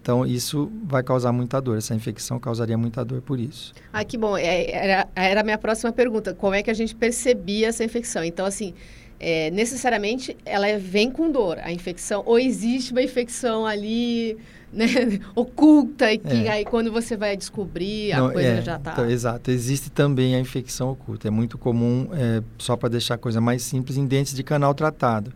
Então, 0.07 0.25
isso 0.25 0.71
vai 0.85 1.03
causar 1.03 1.33
muita 1.33 1.61
dor. 1.61 1.79
Essa 1.79 1.93
infecção 1.93 2.39
causaria 2.39 2.79
muita 2.79 3.05
dor 3.05 3.21
por 3.23 3.41
isso. 3.41 3.75
Ah, 3.93 4.05
que 4.05 4.17
bom. 4.17 4.37
É, 4.37 4.71
era, 4.71 5.09
era 5.17 5.41
a 5.41 5.43
minha 5.43 5.59
próxima 5.59 5.91
pergunta. 5.91 6.33
Como 6.33 6.55
é 6.55 6.63
que 6.63 6.71
a 6.71 6.75
gente 6.75 6.95
percebia 6.95 7.67
essa 7.67 7.83
infecção? 7.83 8.23
Então, 8.23 8.47
assim, 8.47 8.73
é, 9.19 9.51
necessariamente 9.51 10.37
ela 10.45 10.79
vem 10.79 11.11
com 11.11 11.29
dor, 11.33 11.59
a 11.61 11.73
infecção, 11.73 12.23
ou 12.25 12.39
existe 12.39 12.93
uma 12.93 13.03
infecção 13.03 13.67
ali 13.67 14.37
né, 14.73 14.87
oculta 15.35 16.13
e 16.13 16.19
que 16.19 16.47
é. 16.47 16.53
aí 16.53 16.65
quando 16.65 16.93
você 16.93 17.17
vai 17.17 17.37
descobrir 17.37 18.13
a 18.13 18.21
Não, 18.21 18.31
coisa 18.31 18.49
é, 18.49 18.63
já 18.63 18.77
está. 18.77 18.93
Então, 18.93 19.11
exato, 19.11 19.51
existe 19.51 19.91
também 19.91 20.37
a 20.37 20.39
infecção 20.39 20.89
oculta. 20.89 21.27
É 21.27 21.33
muito 21.33 21.59
comum, 21.59 22.11
é, 22.13 22.45
só 22.59 22.77
para 22.77 22.91
deixar 22.91 23.15
a 23.15 23.19
coisa 23.19 23.41
mais 23.41 23.61
simples, 23.63 23.97
em 23.97 24.07
dentes 24.07 24.35
de 24.35 24.45
canal 24.45 24.73
tratado. 24.73 25.33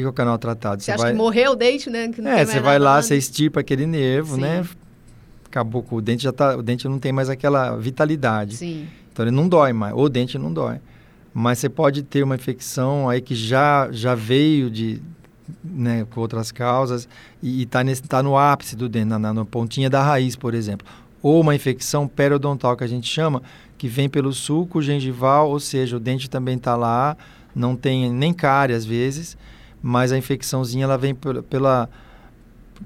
O 0.00 0.02
que, 0.02 0.06
é 0.06 0.08
o 0.08 0.12
canal 0.12 0.38
tratado? 0.38 0.82
Você, 0.82 0.86
você 0.86 0.92
acha 0.92 1.02
vai... 1.02 1.12
que 1.12 1.18
morreu 1.18 1.52
o 1.52 1.56
dente, 1.56 1.88
né? 1.88 2.10
é, 2.24 2.44
você 2.44 2.58
vai 2.58 2.78
lá, 2.78 3.00
você 3.00 3.16
estirpa 3.16 3.60
aquele 3.60 3.86
nervo, 3.86 4.36
né? 4.36 4.62
Sim. 4.62 4.68
né? 4.68 4.76
Acabou 5.46 5.82
com 5.84 5.96
o 5.96 6.02
dente 6.02 6.24
já 6.24 6.32
tá, 6.32 6.56
o 6.56 6.62
dente 6.62 6.88
não 6.88 6.98
tem 6.98 7.12
mais 7.12 7.28
aquela 7.28 7.76
vitalidade. 7.76 8.56
Sim. 8.56 8.88
Então 9.12 9.24
ele 9.24 9.30
não 9.30 9.48
dói 9.48 9.72
mais, 9.72 9.94
ou 9.94 10.04
o 10.04 10.08
dente 10.08 10.36
não 10.36 10.52
dói. 10.52 10.80
Mas 11.32 11.60
você 11.60 11.68
pode 11.68 12.02
ter 12.02 12.24
uma 12.24 12.34
infecção 12.34 13.08
aí 13.08 13.20
que 13.20 13.36
já 13.36 13.88
já 13.92 14.16
veio 14.16 14.68
de 14.68 15.00
né, 15.62 16.06
com 16.10 16.20
outras 16.20 16.50
causas, 16.50 17.08
e 17.42 17.62
está 17.62 17.80
tá 18.08 18.22
no 18.22 18.36
ápice 18.36 18.76
do 18.76 18.88
dente, 18.88 19.06
na, 19.06 19.18
na, 19.18 19.44
pontinha 19.44 19.90
da 19.90 20.02
raiz, 20.02 20.36
por 20.36 20.54
exemplo. 20.54 20.86
Ou 21.22 21.40
uma 21.40 21.54
infecção 21.54 22.06
periodontal, 22.06 22.76
que 22.76 22.84
a 22.84 22.88
gente 22.88 23.08
chama, 23.08 23.42
que 23.78 23.88
vem 23.88 24.08
pelo 24.08 24.32
sulco 24.32 24.80
gengival, 24.82 25.50
ou 25.50 25.60
seja, 25.60 25.96
o 25.96 26.00
dente 26.00 26.28
também 26.28 26.56
está 26.56 26.76
lá, 26.76 27.16
não 27.54 27.76
tem 27.76 28.12
nem 28.12 28.32
cárie 28.32 28.74
às 28.74 28.84
vezes, 28.84 29.36
mas 29.86 30.12
a 30.12 30.16
infecçãozinha 30.16 30.84
ela 30.84 30.96
vem 30.96 31.14
pela, 31.14 31.42
pela 31.42 31.90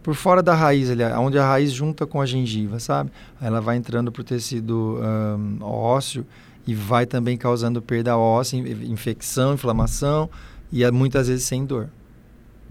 por 0.03 0.17
fora 0.17 0.43
da 0.43 0.53
raiz, 0.53 0.91
ali, 0.91 1.05
onde 1.05 1.39
a 1.39 1.47
raiz 1.47 1.71
junta 1.71 2.05
com 2.05 2.21
a 2.21 2.27
gengiva, 2.27 2.81
sabe? 2.81 3.13
Ela 3.41 3.61
vai 3.61 3.77
entrando 3.77 4.11
para 4.11 4.21
o 4.21 4.25
tecido 4.25 4.99
um, 5.01 5.63
ósseo 5.63 6.27
e 6.67 6.75
vai 6.75 7.07
também 7.07 7.37
causando 7.37 7.81
perda 7.81 8.19
óssea, 8.19 8.57
infecção, 8.59 9.55
inflamação 9.55 10.29
e 10.73 10.89
muitas 10.91 11.29
vezes 11.29 11.45
sem 11.45 11.65
dor. 11.65 11.89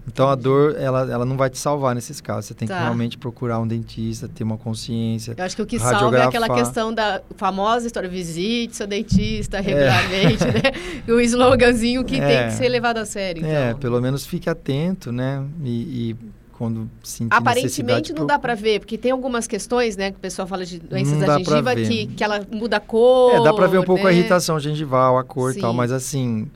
Então 0.08 0.28
a 0.28 0.34
dor, 0.34 0.74
ela, 0.78 1.00
ela 1.10 1.24
não 1.24 1.36
vai 1.36 1.50
te 1.50 1.58
salvar 1.58 1.94
nesses 1.94 2.20
casos. 2.20 2.46
Você 2.46 2.54
tem 2.54 2.66
tá. 2.66 2.76
que 2.76 2.82
realmente 2.82 3.18
procurar 3.18 3.60
um 3.60 3.66
dentista, 3.66 4.28
ter 4.28 4.42
uma 4.42 4.56
consciência. 4.56 5.34
Eu 5.36 5.44
acho 5.44 5.54
que 5.54 5.62
o 5.62 5.66
que 5.66 5.78
salva 5.78 6.18
é 6.18 6.22
aquela 6.24 6.48
questão 6.48 6.92
da 6.92 7.20
famosa 7.36 7.86
história: 7.86 8.08
visite 8.08 8.76
seu 8.76 8.86
dentista 8.86 9.58
é. 9.58 9.60
regularmente, 9.60 10.44
é. 10.44 10.52
né? 10.52 10.62
o 11.12 11.20
sloganzinho 11.20 12.04
que 12.04 12.16
é. 12.16 12.26
tem 12.26 12.48
que 12.48 12.54
ser 12.54 12.68
levado 12.68 12.98
a 12.98 13.04
sério. 13.04 13.44
É, 13.44 13.48
então. 13.48 13.62
É, 13.62 13.74
pelo 13.74 14.00
menos 14.00 14.26
fique 14.26 14.48
atento, 14.48 15.12
né? 15.12 15.44
E, 15.62 16.10
e 16.10 16.16
quando 16.58 16.90
sentir 17.04 17.32
Aparentemente 17.32 18.12
não 18.12 18.26
dá 18.26 18.36
para 18.36 18.54
ver, 18.56 18.80
porque 18.80 18.98
tem 18.98 19.12
algumas 19.12 19.46
questões, 19.46 19.96
né, 19.96 20.10
que 20.10 20.16
o 20.16 20.20
pessoal 20.20 20.48
fala 20.48 20.66
de 20.66 20.80
doenças 20.80 21.16
da 21.20 21.38
gengiva 21.38 21.76
que, 21.76 22.06
que 22.08 22.24
ela 22.24 22.44
muda 22.50 22.78
a 22.78 22.80
cor. 22.80 23.32
É, 23.32 23.44
dá 23.44 23.54
para 23.54 23.68
ver 23.68 23.78
um 23.78 23.84
pouco 23.84 24.02
né? 24.02 24.10
a 24.10 24.12
irritação 24.12 24.58
gengival, 24.58 25.16
a 25.16 25.22
cor 25.22 25.56
e 25.56 25.60
tal, 25.60 25.72
mas 25.72 25.92
assim, 25.92 26.50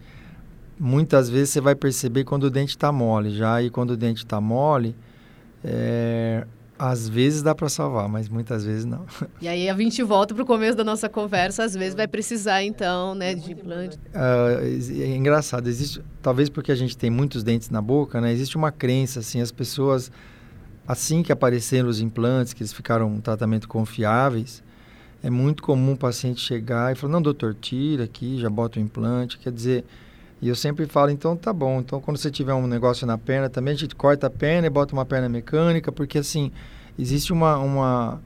muitas 0.82 1.30
vezes 1.30 1.50
você 1.50 1.60
vai 1.60 1.76
perceber 1.76 2.24
quando 2.24 2.44
o 2.44 2.50
dente 2.50 2.70
está 2.70 2.90
mole 2.90 3.30
já 3.30 3.62
e 3.62 3.70
quando 3.70 3.90
o 3.90 3.96
dente 3.96 4.24
está 4.24 4.40
mole 4.40 4.96
é, 5.62 6.44
às 6.76 7.08
vezes 7.08 7.40
dá 7.40 7.54
para 7.54 7.68
salvar 7.68 8.08
mas 8.08 8.28
muitas 8.28 8.64
vezes 8.64 8.84
não. 8.84 9.06
E 9.40 9.46
aí 9.46 9.70
a 9.70 9.76
gente 9.76 10.02
volta 10.02 10.34
para 10.34 10.42
o 10.42 10.46
começo 10.46 10.76
da 10.76 10.82
nossa 10.82 11.08
conversa 11.08 11.62
às 11.62 11.74
vezes 11.74 11.94
vai 11.94 12.08
precisar 12.08 12.64
então 12.64 13.14
né 13.14 13.32
de 13.32 13.52
implante. 13.52 13.96
uh, 13.96 15.00
é 15.00 15.14
engraçado 15.14 15.68
existe 15.68 16.02
talvez 16.20 16.48
porque 16.48 16.72
a 16.72 16.74
gente 16.74 16.96
tem 16.96 17.10
muitos 17.10 17.44
dentes 17.44 17.70
na 17.70 17.80
boca 17.80 18.20
né 18.20 18.32
existe 18.32 18.56
uma 18.56 18.72
crença 18.72 19.20
assim 19.20 19.40
as 19.40 19.52
pessoas 19.52 20.10
assim 20.84 21.22
que 21.22 21.30
apareceram 21.30 21.88
os 21.88 22.00
implantes 22.00 22.52
que 22.52 22.60
eles 22.60 22.72
ficaram 22.72 23.06
um 23.06 23.20
tratamento 23.20 23.68
confiáveis 23.68 24.64
é 25.22 25.30
muito 25.30 25.62
comum 25.62 25.92
o 25.92 25.96
paciente 25.96 26.40
chegar 26.40 26.90
e 26.90 26.96
falar 26.96 27.12
não 27.12 27.22
doutor 27.22 27.54
tira 27.54 28.02
aqui 28.02 28.40
já 28.40 28.50
bota 28.50 28.80
o 28.80 28.82
implante 28.82 29.38
quer 29.38 29.52
dizer 29.52 29.84
E 30.42 30.48
eu 30.48 30.56
sempre 30.56 30.86
falo, 30.86 31.12
então 31.12 31.36
tá 31.36 31.52
bom. 31.52 31.78
Então 31.78 32.00
quando 32.00 32.16
você 32.16 32.28
tiver 32.28 32.52
um 32.52 32.66
negócio 32.66 33.06
na 33.06 33.16
perna 33.16 33.48
também, 33.48 33.74
a 33.74 33.76
gente 33.76 33.94
corta 33.94 34.26
a 34.26 34.30
perna 34.30 34.66
e 34.66 34.70
bota 34.70 34.92
uma 34.92 35.06
perna 35.06 35.28
mecânica, 35.28 35.92
porque 35.92 36.18
assim, 36.18 36.50
existe 36.98 37.32
uma, 37.32 37.58
uma, 37.58 38.20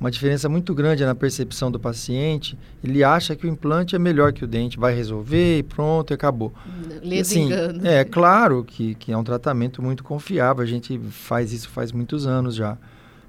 uma 0.00 0.10
diferença 0.10 0.48
muito 0.48 0.74
grande 0.74 1.04
na 1.04 1.14
percepção 1.14 1.70
do 1.70 1.78
paciente. 1.78 2.58
Ele 2.82 3.04
acha 3.04 3.36
que 3.36 3.46
o 3.46 3.48
implante 3.48 3.94
é 3.94 3.98
melhor 3.98 4.32
que 4.32 4.42
o 4.44 4.48
dente, 4.48 4.76
vai 4.76 4.92
resolver 4.92 5.58
e 5.58 5.62
pronto, 5.62 6.12
e 6.12 6.14
acabou. 6.14 6.52
Lhe 7.00 7.20
assim, 7.20 7.48
É 7.84 8.02
claro 8.04 8.64
que, 8.64 8.96
que 8.96 9.12
é 9.12 9.16
um 9.16 9.22
tratamento 9.22 9.80
muito 9.80 10.02
confiável, 10.02 10.64
a 10.64 10.66
gente 10.66 10.98
faz 11.10 11.52
isso 11.52 11.68
faz 11.68 11.92
muitos 11.92 12.26
anos 12.26 12.56
já. 12.56 12.76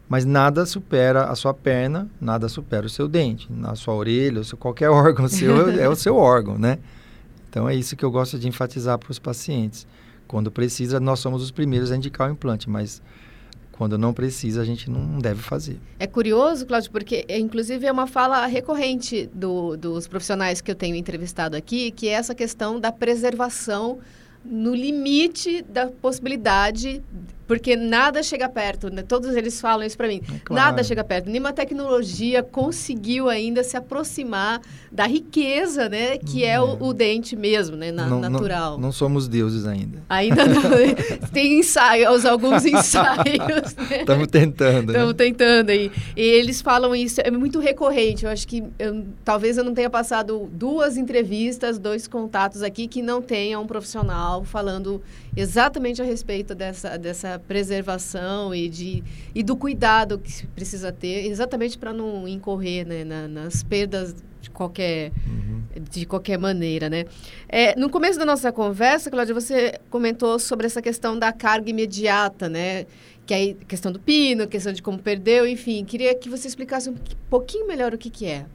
Mas 0.09 0.25
nada 0.25 0.65
supera 0.65 1.25
a 1.25 1.35
sua 1.35 1.53
perna, 1.53 2.09
nada 2.19 2.49
supera 2.49 2.87
o 2.87 2.89
seu 2.89 3.07
dente. 3.07 3.47
Na 3.51 3.75
sua 3.75 3.93
orelha, 3.93 4.43
seu, 4.43 4.57
qualquer 4.57 4.89
órgão 4.91 5.27
seu 5.27 5.69
é 5.69 5.87
o 5.87 5.95
seu 5.95 6.17
órgão, 6.17 6.57
né? 6.57 6.79
Então 7.53 7.69
é 7.69 7.75
isso 7.75 7.95
que 7.95 8.03
eu 8.03 8.09
gosto 8.09 8.39
de 8.39 8.47
enfatizar 8.47 8.97
para 8.97 9.11
os 9.11 9.19
pacientes. 9.19 9.85
Quando 10.27 10.49
precisa, 10.49 10.99
nós 10.99 11.19
somos 11.19 11.43
os 11.43 11.51
primeiros 11.51 11.91
a 11.91 11.95
indicar 11.95 12.27
o 12.27 12.33
implante, 12.33 12.67
mas 12.67 12.99
quando 13.71 13.95
não 13.95 14.11
precisa, 14.11 14.59
a 14.59 14.65
gente 14.65 14.89
não 14.89 15.19
deve 15.19 15.39
fazer. 15.43 15.79
É 15.99 16.07
curioso, 16.07 16.65
Cláudio, 16.65 16.89
porque 16.89 17.23
é, 17.27 17.37
inclusive 17.37 17.85
é 17.85 17.91
uma 17.91 18.07
fala 18.07 18.43
recorrente 18.47 19.29
do, 19.31 19.77
dos 19.77 20.07
profissionais 20.07 20.61
que 20.61 20.71
eu 20.71 20.73
tenho 20.73 20.95
entrevistado 20.95 21.55
aqui, 21.55 21.91
que 21.91 22.07
é 22.07 22.13
essa 22.13 22.33
questão 22.33 22.79
da 22.79 22.91
preservação 22.91 23.99
no 24.43 24.73
limite 24.73 25.61
da 25.61 25.85
possibilidade 25.85 27.03
porque 27.47 27.75
nada 27.75 28.23
chega 28.23 28.47
perto, 28.47 28.89
né? 28.89 29.03
todos 29.03 29.35
eles 29.35 29.59
falam 29.59 29.85
isso 29.85 29.97
para 29.97 30.07
mim. 30.07 30.21
É 30.23 30.39
claro. 30.43 30.65
Nada 30.65 30.83
chega 30.83 31.03
perto. 31.03 31.29
Nenhuma 31.29 31.53
tecnologia 31.53 32.41
conseguiu 32.41 33.29
ainda 33.29 33.63
se 33.63 33.75
aproximar 33.75 34.61
da 34.91 35.05
riqueza, 35.05 35.89
né? 35.89 36.17
Que 36.17 36.43
é, 36.43 36.53
é 36.53 36.61
o, 36.61 36.77
o, 36.79 36.93
dente 36.93 37.35
mesmo, 37.35 37.75
né? 37.75 37.91
Na, 37.91 38.07
não, 38.07 38.19
natural. 38.19 38.73
Não, 38.73 38.79
não, 38.79 38.91
somos 38.91 39.27
deuses 39.27 39.65
ainda. 39.65 40.03
Ainda 40.07 40.45
não. 40.45 40.61
Tem 41.33 41.59
ensaios, 41.59 42.25
alguns 42.25 42.65
ensaios. 42.65 43.75
Estamos 43.91 44.27
né? 44.27 44.31
tentando. 44.31 44.91
Estamos 44.91 45.09
né? 45.09 45.13
tentando 45.17 45.69
aí. 45.71 45.91
E 46.15 46.21
eles 46.21 46.61
falam 46.61 46.95
isso, 46.95 47.21
é 47.23 47.31
muito 47.31 47.59
recorrente. 47.59 48.25
Eu 48.25 48.31
acho 48.31 48.47
que 48.47 48.63
eu, 48.79 49.05
talvez 49.23 49.57
eu 49.57 49.63
não 49.63 49.73
tenha 49.73 49.89
passado 49.89 50.49
duas 50.51 50.95
entrevistas, 50.95 51.77
dois 51.77 52.07
contatos 52.07 52.61
aqui 52.61 52.87
que 52.87 53.01
não 53.01 53.21
tenha 53.21 53.59
um 53.59 53.67
profissional 53.67 54.43
falando 54.43 55.01
exatamente 55.35 56.01
a 56.01 56.05
respeito 56.05 56.53
dessa, 56.53 56.97
dessa 56.97 57.39
preservação 57.39 58.53
e, 58.53 58.69
de, 58.69 59.03
e 59.33 59.43
do 59.43 59.55
cuidado 59.55 60.19
que 60.19 60.31
se 60.31 60.47
precisa 60.47 60.91
ter, 60.91 61.25
exatamente 61.27 61.77
para 61.77 61.93
não 61.93 62.27
incorrer 62.27 62.85
né, 62.85 63.03
na, 63.03 63.27
nas 63.27 63.63
perdas 63.63 64.15
de 64.41 64.49
qualquer, 64.49 65.11
uhum. 65.25 65.63
de 65.89 66.05
qualquer 66.05 66.37
maneira, 66.37 66.89
né? 66.89 67.05
É, 67.47 67.79
no 67.79 67.89
começo 67.89 68.19
da 68.19 68.25
nossa 68.25 68.51
conversa, 68.51 69.09
Cláudia, 69.09 69.33
você 69.33 69.79
comentou 69.89 70.37
sobre 70.37 70.65
essa 70.65 70.81
questão 70.81 71.17
da 71.17 71.31
carga 71.31 71.69
imediata, 71.69 72.49
né? 72.49 72.85
Que 73.25 73.33
é 73.33 73.51
a 73.51 73.65
questão 73.65 73.89
do 73.89 74.01
pino, 74.01 74.43
a 74.43 74.47
questão 74.47 74.73
de 74.73 74.81
como 74.81 74.99
perdeu, 74.99 75.47
enfim. 75.47 75.85
Queria 75.85 76.13
que 76.13 76.27
você 76.27 76.45
explicasse 76.45 76.89
um 76.89 76.95
pouquinho 77.29 77.65
melhor 77.65 77.93
o 77.93 77.97
que, 77.97 78.09
que 78.09 78.25
é. 78.25 78.45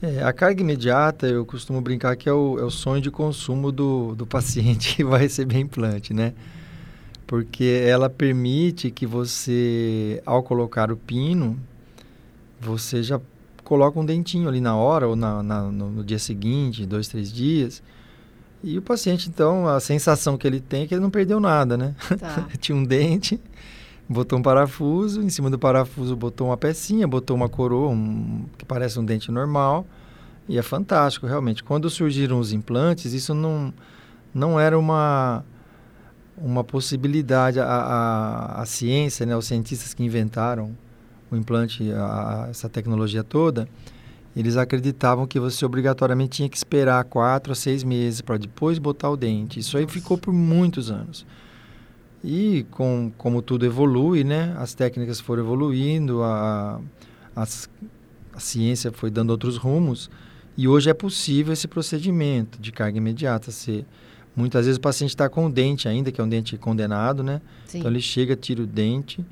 É, 0.00 0.22
a 0.22 0.32
carga 0.32 0.60
imediata, 0.60 1.26
eu 1.26 1.44
costumo 1.44 1.80
brincar 1.80 2.16
que 2.16 2.28
é 2.28 2.32
o, 2.32 2.58
é 2.58 2.62
o 2.62 2.70
sonho 2.70 3.02
de 3.02 3.10
consumo 3.10 3.72
do, 3.72 4.14
do 4.14 4.26
paciente 4.26 4.94
que 4.96 5.04
vai 5.04 5.20
receber 5.20 5.58
implante, 5.58 6.14
né? 6.14 6.34
Porque 7.26 7.82
ela 7.84 8.08
permite 8.08 8.90
que 8.90 9.06
você, 9.06 10.22
ao 10.24 10.42
colocar 10.42 10.90
o 10.90 10.96
pino, 10.96 11.58
você 12.60 13.02
já 13.02 13.20
coloca 13.64 14.00
um 14.00 14.04
dentinho 14.04 14.48
ali 14.48 14.60
na 14.60 14.74
hora 14.74 15.06
ou 15.06 15.14
na, 15.14 15.42
na 15.42 15.62
no, 15.64 15.90
no, 15.90 16.04
dia 16.04 16.18
seguinte, 16.18 16.86
dois, 16.86 17.06
três 17.08 17.30
dias. 17.30 17.82
E 18.64 18.78
o 18.78 18.82
paciente, 18.82 19.28
então, 19.28 19.68
a 19.68 19.78
sensação 19.78 20.38
que 20.38 20.46
ele 20.46 20.58
tem 20.58 20.84
é 20.84 20.86
que 20.86 20.94
ele 20.94 21.02
não 21.02 21.10
perdeu 21.10 21.38
nada, 21.38 21.76
né? 21.76 21.94
Tá. 22.18 22.48
Tinha 22.58 22.76
um 22.76 22.82
dente, 22.82 23.38
botou 24.08 24.38
um 24.38 24.42
parafuso, 24.42 25.22
em 25.22 25.28
cima 25.28 25.50
do 25.50 25.58
parafuso 25.58 26.16
botou 26.16 26.48
uma 26.48 26.56
pecinha, 26.56 27.06
botou 27.06 27.36
uma 27.36 27.48
coroa, 27.48 27.90
um, 27.90 28.46
que 28.56 28.64
parece 28.64 28.98
um 28.98 29.04
dente 29.04 29.30
normal, 29.30 29.86
e 30.48 30.56
é 30.56 30.62
fantástico, 30.62 31.26
realmente. 31.26 31.62
Quando 31.62 31.90
surgiram 31.90 32.40
os 32.40 32.52
implantes, 32.52 33.12
isso 33.12 33.34
não, 33.34 33.72
não 34.32 34.58
era 34.58 34.78
uma, 34.78 35.44
uma 36.38 36.64
possibilidade. 36.64 37.60
A, 37.60 37.64
a, 37.66 38.62
a 38.62 38.66
ciência, 38.66 39.26
né, 39.26 39.36
os 39.36 39.46
cientistas 39.46 39.92
que 39.92 40.02
inventaram 40.02 40.74
o 41.30 41.36
implante, 41.36 41.92
a, 41.92 42.46
essa 42.48 42.66
tecnologia 42.66 43.22
toda, 43.22 43.68
eles 44.34 44.56
acreditavam 44.56 45.26
que 45.26 45.38
você 45.38 45.66
obrigatoriamente 45.66 46.38
tinha 46.38 46.48
que 46.48 46.56
esperar 46.56 47.04
quatro 47.04 47.52
a 47.52 47.54
seis 47.54 47.84
meses 47.84 48.22
para 48.22 48.38
depois 48.38 48.78
botar 48.78 49.10
o 49.10 49.16
dente. 49.16 49.60
Isso 49.60 49.76
aí 49.76 49.86
ficou 49.86 50.16
por 50.16 50.32
muitos 50.32 50.90
anos. 50.90 51.26
E 52.22 52.66
com, 52.70 53.12
como 53.16 53.40
tudo 53.40 53.64
evolui, 53.64 54.24
né, 54.24 54.54
as 54.58 54.74
técnicas 54.74 55.20
foram 55.20 55.42
evoluindo, 55.42 56.22
a, 56.22 56.80
a, 57.34 57.42
a 57.42 58.40
ciência 58.40 58.90
foi 58.90 59.10
dando 59.10 59.30
outros 59.30 59.56
rumos, 59.56 60.10
e 60.56 60.66
hoje 60.66 60.90
é 60.90 60.94
possível 60.94 61.52
esse 61.52 61.68
procedimento 61.68 62.60
de 62.60 62.72
carga 62.72 62.98
imediata 62.98 63.52
ser. 63.52 63.86
Muitas 64.34 64.66
vezes 64.66 64.76
o 64.76 64.80
paciente 64.80 65.10
está 65.10 65.28
com 65.28 65.46
o 65.46 65.50
dente 65.50 65.88
ainda, 65.88 66.10
que 66.10 66.20
é 66.20 66.24
um 66.24 66.28
dente 66.28 66.56
condenado, 66.56 67.22
né? 67.22 67.40
Sim. 67.66 67.78
Então 67.78 67.90
ele 67.90 68.00
chega, 68.00 68.34
tira 68.34 68.62
o 68.62 68.66
dente, 68.66 69.24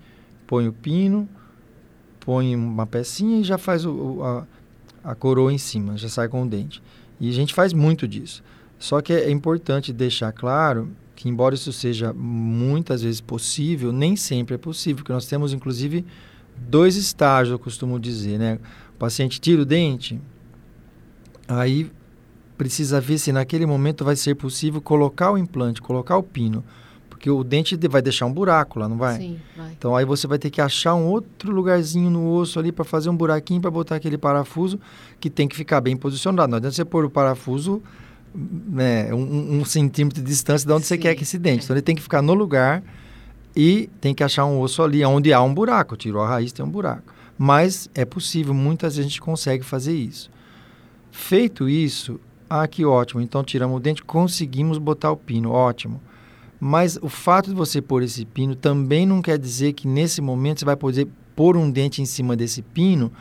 põe 0.46 0.68
o 0.68 0.72
pino, 0.72 1.28
põe 2.20 2.54
uma 2.54 2.86
pecinha 2.86 3.40
e 3.40 3.44
já 3.44 3.58
faz 3.58 3.84
o, 3.84 4.22
a, 4.22 4.46
a 5.10 5.14
coroa 5.14 5.52
em 5.52 5.58
cima, 5.58 5.96
já 5.96 6.08
sai 6.08 6.28
com 6.28 6.42
o 6.42 6.48
dente. 6.48 6.80
E 7.20 7.28
a 7.28 7.32
gente 7.32 7.54
faz 7.54 7.72
muito 7.72 8.06
disso. 8.06 8.42
Só 8.78 9.00
que 9.00 9.12
é 9.12 9.30
importante 9.30 9.92
deixar 9.92 10.32
claro 10.32 10.90
que 11.16 11.28
embora 11.28 11.54
isso 11.54 11.72
seja 11.72 12.12
muitas 12.12 13.00
vezes 13.02 13.20
possível, 13.20 13.90
nem 13.90 14.14
sempre 14.14 14.54
é 14.54 14.58
possível, 14.58 14.96
porque 14.96 15.12
nós 15.12 15.26
temos 15.26 15.52
inclusive 15.52 16.04
dois 16.56 16.94
estágios, 16.96 17.52
eu 17.52 17.58
costumo 17.58 17.98
dizer, 17.98 18.38
né? 18.38 18.58
O 18.94 18.98
paciente 18.98 19.40
tira 19.40 19.62
o 19.62 19.64
dente, 19.64 20.20
aí 21.48 21.90
precisa 22.56 23.00
ver 23.00 23.18
se 23.18 23.32
naquele 23.32 23.66
momento 23.66 24.04
vai 24.04 24.14
ser 24.14 24.34
possível 24.34 24.80
colocar 24.80 25.32
o 25.32 25.38
implante, 25.38 25.80
colocar 25.80 26.18
o 26.18 26.22
pino, 26.22 26.62
porque 27.08 27.30
o 27.30 27.42
dente 27.42 27.76
vai 27.88 28.02
deixar 28.02 28.26
um 28.26 28.32
buraco 28.32 28.78
lá, 28.78 28.86
não 28.86 28.98
vai? 28.98 29.16
Sim, 29.16 29.38
vai. 29.56 29.72
Então 29.72 29.96
aí 29.96 30.04
você 30.04 30.26
vai 30.26 30.38
ter 30.38 30.50
que 30.50 30.60
achar 30.60 30.94
um 30.94 31.06
outro 31.06 31.50
lugarzinho 31.50 32.10
no 32.10 32.30
osso 32.30 32.58
ali 32.58 32.70
para 32.70 32.84
fazer 32.84 33.08
um 33.08 33.16
buraquinho 33.16 33.60
para 33.60 33.70
botar 33.70 33.96
aquele 33.96 34.18
parafuso 34.18 34.78
que 35.18 35.30
tem 35.30 35.48
que 35.48 35.56
ficar 35.56 35.80
bem 35.80 35.96
posicionado. 35.96 36.50
Não 36.50 36.58
adianta 36.58 36.74
você 36.76 36.84
pôr 36.84 37.06
o 37.06 37.10
parafuso 37.10 37.82
né, 38.34 39.12
um, 39.14 39.60
um, 39.60 39.64
centímetro 39.64 40.22
de 40.22 40.28
distância 40.28 40.66
de 40.66 40.72
onde 40.72 40.84
Sim, 40.84 40.88
você 40.88 40.98
quer 40.98 41.14
que 41.14 41.22
esse 41.22 41.38
dente. 41.38 41.60
É. 41.60 41.64
Então 41.64 41.76
ele 41.76 41.82
tem 41.82 41.94
que 41.94 42.02
ficar 42.02 42.22
no 42.22 42.34
lugar 42.34 42.82
e 43.54 43.88
tem 44.00 44.14
que 44.14 44.22
achar 44.22 44.44
um 44.44 44.60
osso 44.60 44.82
ali 44.82 45.04
onde 45.04 45.32
há 45.32 45.40
um 45.40 45.52
buraco. 45.52 45.96
Tirou 45.96 46.22
a 46.22 46.28
raiz, 46.28 46.52
tem 46.52 46.64
um 46.64 46.70
buraco. 46.70 47.14
Mas 47.38 47.88
é 47.94 48.04
possível, 48.04 48.54
muitas 48.54 48.96
vezes 48.96 49.06
a 49.06 49.08
gente 49.10 49.20
consegue 49.20 49.64
fazer 49.64 49.94
isso. 49.94 50.30
Feito 51.10 51.68
isso, 51.68 52.20
ah, 52.48 52.66
que 52.66 52.84
ótimo. 52.84 53.20
Então 53.20 53.42
tiramos 53.42 53.76
o 53.76 53.80
dente, 53.80 54.02
conseguimos 54.02 54.78
botar 54.78 55.10
o 55.10 55.16
pino, 55.16 55.50
ótimo. 55.50 56.00
Mas 56.58 56.98
o 57.02 57.08
fato 57.08 57.50
de 57.50 57.56
você 57.56 57.82
pôr 57.82 58.02
esse 58.02 58.24
pino 58.24 58.54
também 58.54 59.06
não 59.06 59.20
quer 59.20 59.38
dizer 59.38 59.72
que 59.72 59.86
nesse 59.86 60.20
momento 60.20 60.60
você 60.60 60.64
vai 60.64 60.76
poder 60.76 61.08
pôr 61.34 61.56
um 61.56 61.70
dente 61.70 62.00
em 62.00 62.06
cima 62.06 62.34
desse 62.34 62.62
pino 62.62 63.12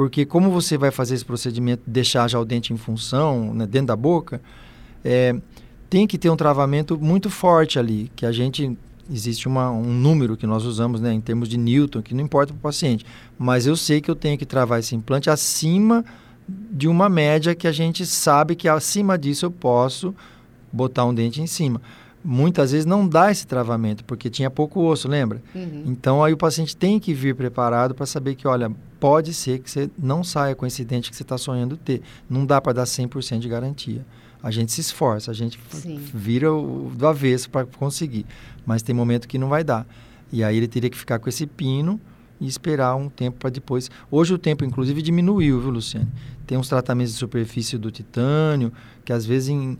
porque 0.00 0.24
como 0.24 0.50
você 0.50 0.78
vai 0.78 0.90
fazer 0.90 1.14
esse 1.14 1.24
procedimento, 1.26 1.82
deixar 1.86 2.26
já 2.26 2.40
o 2.40 2.44
dente 2.46 2.72
em 2.72 2.76
função, 2.78 3.52
né, 3.52 3.66
dentro 3.66 3.88
da 3.88 3.96
boca, 3.96 4.40
é, 5.04 5.38
tem 5.90 6.06
que 6.06 6.16
ter 6.16 6.30
um 6.30 6.36
travamento 6.36 6.98
muito 6.98 7.28
forte 7.28 7.78
ali, 7.78 8.10
que 8.16 8.24
a 8.24 8.32
gente 8.32 8.78
existe 9.12 9.46
uma, 9.46 9.70
um 9.70 9.92
número 9.92 10.38
que 10.38 10.46
nós 10.46 10.64
usamos 10.64 11.02
né, 11.02 11.12
em 11.12 11.20
termos 11.20 11.50
de 11.50 11.58
Newton, 11.58 12.00
que 12.00 12.14
não 12.14 12.24
importa 12.24 12.50
para 12.54 12.58
o 12.58 12.62
paciente, 12.62 13.04
mas 13.38 13.66
eu 13.66 13.76
sei 13.76 14.00
que 14.00 14.10
eu 14.10 14.16
tenho 14.16 14.38
que 14.38 14.46
travar 14.46 14.80
esse 14.80 14.96
implante 14.96 15.28
acima 15.28 16.02
de 16.48 16.88
uma 16.88 17.10
média 17.10 17.54
que 17.54 17.68
a 17.68 17.72
gente 17.72 18.06
sabe 18.06 18.56
que 18.56 18.70
acima 18.70 19.18
disso 19.18 19.44
eu 19.44 19.50
posso 19.50 20.14
botar 20.72 21.04
um 21.04 21.12
dente 21.12 21.42
em 21.42 21.46
cima 21.46 21.78
muitas 22.24 22.72
vezes 22.72 22.86
não 22.86 23.08
dá 23.08 23.30
esse 23.30 23.46
travamento, 23.46 24.04
porque 24.04 24.28
tinha 24.28 24.50
pouco 24.50 24.80
osso, 24.80 25.08
lembra? 25.08 25.42
Uhum. 25.54 25.84
Então 25.86 26.22
aí 26.22 26.32
o 26.32 26.36
paciente 26.36 26.76
tem 26.76 26.98
que 26.98 27.14
vir 27.14 27.34
preparado 27.34 27.94
para 27.94 28.06
saber 28.06 28.34
que, 28.34 28.46
olha, 28.46 28.70
pode 28.98 29.32
ser 29.32 29.60
que 29.60 29.70
você 29.70 29.90
não 29.98 30.22
saia 30.22 30.54
com 30.54 30.66
esse 30.66 30.84
dente 30.84 31.10
que 31.10 31.16
você 31.16 31.22
está 31.22 31.38
sonhando 31.38 31.76
ter. 31.76 32.02
Não 32.28 32.44
dá 32.44 32.60
para 32.60 32.74
dar 32.74 32.84
100% 32.84 33.38
de 33.38 33.48
garantia. 33.48 34.04
A 34.42 34.50
gente 34.50 34.72
se 34.72 34.80
esforça, 34.80 35.30
a 35.30 35.34
gente 35.34 35.58
Sim. 35.70 35.96
vira 36.14 36.52
o, 36.52 36.90
do 36.94 37.06
avesso 37.06 37.50
para 37.50 37.66
conseguir, 37.66 38.24
mas 38.64 38.82
tem 38.82 38.94
momento 38.94 39.28
que 39.28 39.38
não 39.38 39.48
vai 39.48 39.62
dar. 39.62 39.86
E 40.32 40.42
aí 40.44 40.56
ele 40.56 40.68
teria 40.68 40.88
que 40.88 40.96
ficar 40.96 41.18
com 41.18 41.28
esse 41.28 41.46
pino 41.46 42.00
e 42.40 42.46
esperar 42.46 42.94
um 42.96 43.08
tempo 43.08 43.38
para 43.38 43.50
depois. 43.50 43.90
Hoje 44.10 44.32
o 44.32 44.38
tempo, 44.38 44.64
inclusive, 44.64 45.02
diminuiu, 45.02 45.60
viu, 45.60 45.70
Luciane? 45.70 46.08
Tem 46.46 46.56
uns 46.56 46.68
tratamentos 46.68 47.12
de 47.12 47.18
superfície 47.18 47.76
do 47.76 47.90
titânio, 47.90 48.72
que 49.04 49.12
às 49.12 49.26
vezes 49.26 49.50
em 49.50 49.78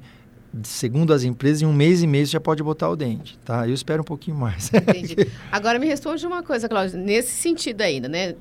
segundo 0.63 1.13
as 1.13 1.23
empresas, 1.23 1.63
em 1.63 1.67
um 1.67 1.73
mês 1.73 2.03
e 2.03 2.07
meio 2.07 2.27
já 2.27 2.41
pode 2.41 2.63
botar 2.63 2.89
o 2.89 2.97
dente, 2.97 3.39
tá? 3.45 3.67
Eu 3.67 3.75
espero 3.75 4.03
um 4.03 4.05
pouquinho 4.05 4.37
mais. 4.37 4.71
Entendi. 4.73 5.17
Agora 5.51 5.79
me 5.79 5.87
responde 5.87 6.27
uma 6.27 6.43
coisa, 6.43 6.69
Cláudia, 6.69 6.99
nesse 6.99 7.31
sentido 7.31 7.83
ainda, 7.83 8.09
né? 8.09 8.35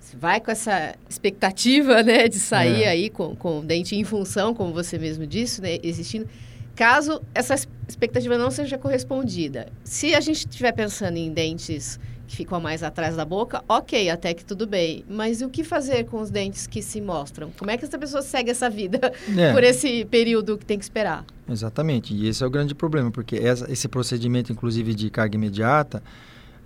Você 0.00 0.16
vai 0.16 0.40
com 0.40 0.50
essa 0.50 0.94
expectativa, 1.08 2.02
né, 2.02 2.28
de 2.28 2.38
sair 2.38 2.84
é. 2.84 2.88
aí 2.88 3.10
com, 3.10 3.34
com 3.36 3.58
o 3.58 3.62
dente 3.62 3.94
em 3.94 4.04
função, 4.04 4.54
como 4.54 4.72
você 4.72 4.98
mesmo 4.98 5.26
disse, 5.26 5.60
né, 5.60 5.78
existindo. 5.82 6.26
Caso 6.74 7.20
essa 7.34 7.54
expectativa 7.88 8.38
não 8.38 8.50
seja 8.50 8.78
correspondida, 8.78 9.68
se 9.82 10.14
a 10.14 10.20
gente 10.20 10.48
estiver 10.48 10.72
pensando 10.72 11.16
em 11.16 11.30
dentes 11.32 11.98
que 12.28 12.36
ficam 12.36 12.60
mais 12.60 12.82
atrás 12.82 13.16
da 13.16 13.24
boca, 13.24 13.64
ok, 13.66 14.10
até 14.10 14.34
que 14.34 14.44
tudo 14.44 14.66
bem. 14.66 15.02
Mas 15.08 15.40
o 15.40 15.48
que 15.48 15.64
fazer 15.64 16.04
com 16.04 16.20
os 16.20 16.30
dentes 16.30 16.66
que 16.66 16.82
se 16.82 17.00
mostram? 17.00 17.50
Como 17.58 17.70
é 17.70 17.78
que 17.78 17.86
essa 17.86 17.98
pessoa 17.98 18.22
segue 18.22 18.50
essa 18.50 18.68
vida 18.68 19.00
é. 19.36 19.52
por 19.52 19.64
esse 19.64 20.04
período 20.04 20.58
que 20.58 20.66
tem 20.66 20.78
que 20.78 20.84
esperar? 20.84 21.24
Exatamente, 21.50 22.14
e 22.14 22.28
esse 22.28 22.44
é 22.44 22.46
o 22.46 22.50
grande 22.50 22.74
problema, 22.74 23.10
porque 23.10 23.36
essa, 23.36 23.70
esse 23.72 23.88
procedimento, 23.88 24.52
inclusive 24.52 24.94
de 24.94 25.08
carga 25.08 25.36
imediata, 25.36 26.02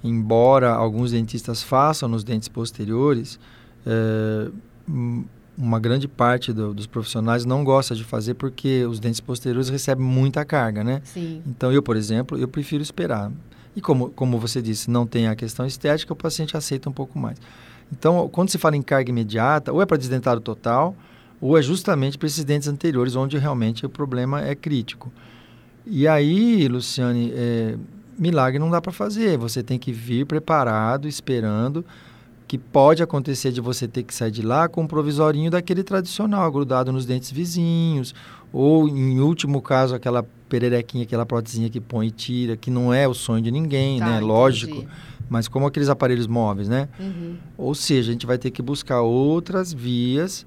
embora 0.02 0.70
alguns 0.72 1.12
dentistas 1.12 1.62
façam 1.62 2.08
nos 2.08 2.24
dentes 2.24 2.48
posteriores, 2.48 3.38
é, 3.86 4.50
uma 5.56 5.78
grande 5.78 6.08
parte 6.08 6.52
do, 6.52 6.74
dos 6.74 6.88
profissionais 6.88 7.44
não 7.44 7.62
gosta 7.62 7.94
de 7.94 8.02
fazer 8.02 8.34
porque 8.34 8.84
os 8.84 8.98
dentes 8.98 9.20
posteriores 9.20 9.68
recebem 9.68 10.04
muita 10.04 10.44
carga, 10.44 10.82
né? 10.82 11.00
Sim. 11.04 11.40
Então 11.46 11.70
eu, 11.70 11.82
por 11.82 11.96
exemplo, 11.96 12.36
eu 12.36 12.48
prefiro 12.48 12.82
esperar. 12.82 13.30
E 13.74 13.80
como, 13.80 14.10
como 14.10 14.38
você 14.38 14.60
disse, 14.60 14.90
não 14.90 15.06
tem 15.06 15.28
a 15.28 15.34
questão 15.34 15.66
estética, 15.66 16.12
o 16.12 16.16
paciente 16.16 16.56
aceita 16.56 16.90
um 16.90 16.92
pouco 16.92 17.18
mais. 17.18 17.38
Então, 17.90 18.28
quando 18.28 18.50
se 18.50 18.58
fala 18.58 18.76
em 18.76 18.82
carga 18.82 19.10
imediata, 19.10 19.72
ou 19.72 19.82
é 19.82 19.86
para 19.86 19.96
desdentado 19.96 20.40
total, 20.40 20.96
ou 21.40 21.58
é 21.58 21.62
justamente 21.62 22.16
para 22.16 22.26
esses 22.26 22.44
dentes 22.44 22.68
anteriores, 22.68 23.16
onde 23.16 23.36
realmente 23.36 23.84
o 23.84 23.88
problema 23.88 24.40
é 24.42 24.54
crítico. 24.54 25.12
E 25.84 26.06
aí, 26.06 26.68
Luciane, 26.68 27.32
é, 27.34 27.76
milagre 28.16 28.58
não 28.58 28.70
dá 28.70 28.80
para 28.80 28.92
fazer. 28.92 29.36
Você 29.38 29.62
tem 29.62 29.78
que 29.78 29.92
vir 29.92 30.24
preparado, 30.24 31.08
esperando, 31.08 31.84
que 32.46 32.56
pode 32.56 33.02
acontecer 33.02 33.50
de 33.50 33.60
você 33.60 33.88
ter 33.88 34.02
que 34.02 34.14
sair 34.14 34.30
de 34.30 34.42
lá 34.42 34.68
com 34.68 34.82
um 34.82 34.86
provisorinho 34.86 35.50
daquele 35.50 35.82
tradicional, 35.82 36.50
grudado 36.52 36.92
nos 36.92 37.04
dentes 37.04 37.30
vizinhos, 37.30 38.14
ou, 38.52 38.88
em 38.88 39.18
último 39.20 39.60
caso, 39.60 39.94
aquela 39.94 40.24
pererequinha, 40.52 41.04
aquela 41.04 41.24
prótesinha 41.24 41.70
que 41.70 41.80
põe 41.80 42.08
e 42.08 42.10
tira, 42.10 42.58
que 42.58 42.70
não 42.70 42.92
é 42.92 43.08
o 43.08 43.14
sonho 43.14 43.42
de 43.42 43.50
ninguém, 43.50 43.98
tá, 43.98 44.04
né? 44.04 44.12
Entendi. 44.16 44.26
Lógico. 44.26 44.84
Mas 45.30 45.48
como 45.48 45.66
aqueles 45.66 45.88
aparelhos 45.88 46.26
móveis, 46.26 46.68
né? 46.68 46.90
Uhum. 47.00 47.36
Ou 47.56 47.74
seja, 47.74 48.10
a 48.10 48.12
gente 48.12 48.26
vai 48.26 48.36
ter 48.36 48.50
que 48.50 48.60
buscar 48.60 49.00
outras 49.00 49.72
vias 49.72 50.44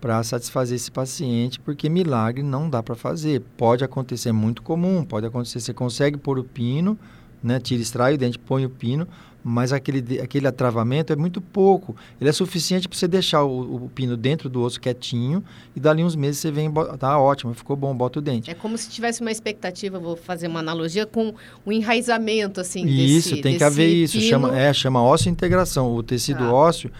para 0.00 0.22
satisfazer 0.22 0.76
esse 0.76 0.92
paciente, 0.92 1.58
porque 1.58 1.88
milagre 1.88 2.40
não 2.40 2.70
dá 2.70 2.84
para 2.84 2.94
fazer. 2.94 3.42
Pode 3.56 3.82
acontecer, 3.82 4.28
é 4.28 4.32
muito 4.32 4.62
comum, 4.62 5.04
pode 5.04 5.26
acontecer, 5.26 5.58
você 5.58 5.74
consegue 5.74 6.16
pôr 6.16 6.38
o 6.38 6.44
pino, 6.44 6.96
né? 7.42 7.58
Tira, 7.58 7.82
extrai 7.82 8.14
o 8.14 8.18
dente, 8.18 8.38
põe 8.38 8.64
o 8.64 8.70
pino, 8.70 9.08
mas 9.42 9.72
aquele, 9.72 10.20
aquele 10.20 10.46
atravamento 10.46 11.12
é 11.12 11.16
muito 11.16 11.40
pouco. 11.40 11.94
Ele 12.20 12.28
é 12.28 12.32
suficiente 12.32 12.88
para 12.88 12.98
você 12.98 13.06
deixar 13.06 13.44
o, 13.44 13.84
o, 13.84 13.88
pino 13.88 14.16
dentro 14.16 14.48
do 14.48 14.60
osso 14.62 14.80
quietinho 14.80 15.42
e 15.74 15.80
dali 15.80 16.02
uns 16.02 16.16
meses 16.16 16.40
você 16.40 16.50
vem, 16.50 16.70
tá 16.98 17.18
ótimo, 17.18 17.54
ficou 17.54 17.76
bom, 17.76 17.94
bota 17.94 18.18
o 18.18 18.22
dente. 18.22 18.50
É 18.50 18.54
como 18.54 18.76
se 18.76 18.90
tivesse 18.90 19.20
uma 19.20 19.30
expectativa, 19.30 19.98
vou 19.98 20.16
fazer 20.16 20.48
uma 20.48 20.60
analogia 20.60 21.06
com 21.06 21.34
o 21.64 21.72
enraizamento, 21.72 22.60
assim, 22.60 22.84
Isso, 22.84 23.30
desse, 23.30 23.42
tem 23.42 23.56
que 23.56 23.64
haver 23.64 23.88
isso, 23.88 24.20
chama, 24.20 24.58
é, 24.58 24.72
chama 24.72 25.02
ósseo 25.02 25.30
integração. 25.30 25.94
O 25.94 26.02
tecido 26.02 26.40
tá. 26.40 26.52
ósseo, 26.52 26.90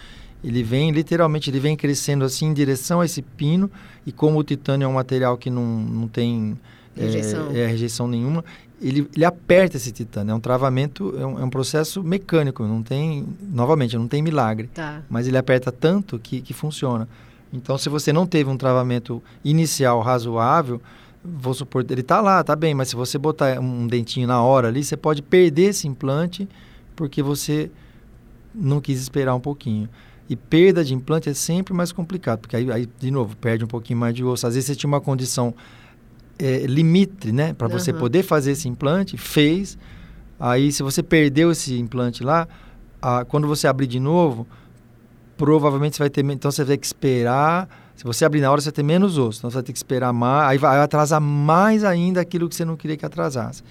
ele 0.42 0.62
vem, 0.62 0.90
literalmente, 0.92 1.50
ele 1.50 1.61
vem 1.61 1.76
crescendo 1.76 2.25
assim 2.25 2.47
em 2.47 2.54
direção 2.54 3.00
a 3.00 3.04
esse 3.04 3.21
pino 3.21 3.71
e 4.07 4.12
como 4.12 4.38
o 4.38 4.45
titânio 4.45 4.85
é 4.87 4.88
um 4.88 4.95
material 4.95 5.37
que 5.37 5.50
não, 5.50 5.64
não 5.64 6.09
tem... 6.09 6.57
É, 7.00 7.61
é, 7.61 7.66
rejeição 7.68 8.09
nenhuma 8.09 8.45
ele, 8.80 9.08
ele 9.14 9.25
aperta 9.25 9.76
esse 9.76 9.92
titânio. 9.92 10.32
É 10.32 10.35
um 10.35 10.40
travamento, 10.40 11.14
é 11.18 11.26
um, 11.26 11.40
é 11.40 11.44
um, 11.44 11.50
processo 11.50 12.02
mecânico, 12.02 12.62
não 12.64 12.82
tem, 12.82 13.26
novamente, 13.40 13.97
não 13.97 14.08
tem 14.08 14.23
milagre. 14.23 14.68
Tá. 14.73 15.02
Mas 15.08 15.26
ele 15.26 15.37
aperta 15.37 15.70
tanto 15.73 16.18
que, 16.18 16.40
que 16.40 16.54
funciona. 16.54 17.08
Então, 17.52 17.78
se 17.78 17.88
você 17.88 18.12
não 18.12 18.26
teve 18.26 18.50
um 18.50 18.56
travamento 18.56 19.23
inicial 19.44 20.00
razoável, 20.00 20.80
vou 21.25 21.54
supor, 21.54 21.85
ele 21.88 22.00
está 22.00 22.20
lá, 22.20 22.42
tá 22.44 22.54
bem, 22.54 22.75
mas 22.75 22.88
se 22.88 22.97
você 22.97 23.18
botar 23.18 23.58
um 23.58 23.87
dentinho 23.87 24.26
na 24.26 24.42
hora 24.42 24.68
ali, 24.68 24.85
você 24.85 24.97
pode 24.97 25.23
perder 25.23 25.70
esse 25.70 25.88
implante 25.88 26.49
porque 26.94 27.23
você 27.23 27.70
não 28.54 28.80
quis 28.80 29.00
esperar 29.00 29.35
um 29.35 29.40
pouquinho. 29.40 29.88
E 30.29 30.37
perda 30.37 30.85
de 30.85 30.92
implante 30.92 31.31
é 31.31 31.35
sempre 31.35 31.72
mais 31.72 31.90
complicado, 31.90 32.40
porque 32.40 32.55
aí, 32.55 32.70
aí 32.70 32.88
de 32.98 33.11
novo, 33.11 33.35
perde 33.37 33.64
um 33.64 33.68
pouquinho 33.68 33.98
mais 33.98 34.14
de 34.14 34.22
osso. 34.22 34.46
Às 34.46 34.55
vezes 34.55 34.66
você 34.66 34.76
tinha 34.76 34.88
uma 34.88 35.00
condição 35.00 35.55
é, 36.38 36.66
limite, 36.66 37.33
né? 37.33 37.53
Para 37.53 37.68
você 37.68 37.90
uhum. 37.90 37.98
poder 37.98 38.22
fazer 38.22 38.53
esse 38.53 38.68
implante, 38.68 39.16
fez. 39.16 39.77
Aí, 40.38 40.70
se 40.70 40.83
você 40.83 41.03
perdeu 41.03 41.51
esse 41.51 41.79
implante 41.79 42.22
lá, 42.22 42.46
a, 43.03 43.24
quando 43.24 43.46
você 43.46 43.66
abrir 43.66 43.87
de 43.87 43.98
novo, 43.98 44.46
provavelmente 45.37 45.96
você 45.96 46.03
vai 46.03 46.11
ter. 46.11 46.24
Então, 46.24 46.51
você 46.51 46.64
vai 46.64 46.77
ter 46.77 46.81
que 46.81 46.87
esperar. 46.87 47.68
Se 47.96 48.05
você 48.05 48.24
abrir 48.24 48.40
na 48.40 48.51
hora, 48.51 48.61
você 48.61 48.66
vai 48.66 48.77
ter 48.77 48.83
menos 48.85 49.18
osso. 49.18 49.40
Então, 49.40 49.51
você 49.51 49.55
vai 49.55 49.62
ter 49.64 49.72
que 49.72 49.79
esperar 49.79 50.12
mais. 50.12 50.51
Aí 50.51 50.59
vai 50.59 50.81
atrasar 50.81 51.20
mais 51.20 51.83
ainda 51.83 52.20
aquilo 52.20 52.48
que 52.48 52.55
você 52.55 52.64
não 52.64 52.77
queria 52.77 52.96
que 52.96 53.05
atrasasse. 53.05 53.64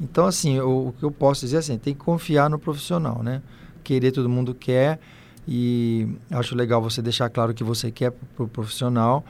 Então, 0.00 0.26
assim, 0.26 0.58
o, 0.60 0.88
o 0.88 0.94
que 0.98 1.04
eu 1.04 1.10
posso 1.10 1.42
dizer 1.42 1.56
é 1.56 1.58
assim: 1.58 1.76
tem 1.76 1.94
que 1.94 2.00
confiar 2.00 2.48
no 2.48 2.58
profissional, 2.58 3.22
né? 3.22 3.42
Querer 3.82 4.12
todo 4.12 4.28
mundo 4.28 4.54
quer. 4.54 4.98
E 5.46 6.08
acho 6.30 6.56
legal 6.56 6.80
você 6.80 7.02
deixar 7.02 7.28
claro 7.28 7.52
o 7.52 7.54
que 7.54 7.62
você 7.62 7.90
quer 7.90 8.10
para 8.10 8.44
o 8.44 8.48
profissional 8.48 9.22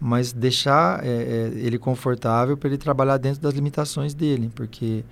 mas 0.00 0.32
deixar 0.32 1.04
é, 1.04 1.08
é, 1.08 1.52
ele 1.54 1.78
confortável 1.78 2.56
para 2.56 2.68
ele 2.68 2.78
trabalhar 2.78 3.16
dentro 3.16 3.40
das 3.40 3.54
limitações 3.54 4.14
dele, 4.14 4.50
porque 4.54 5.04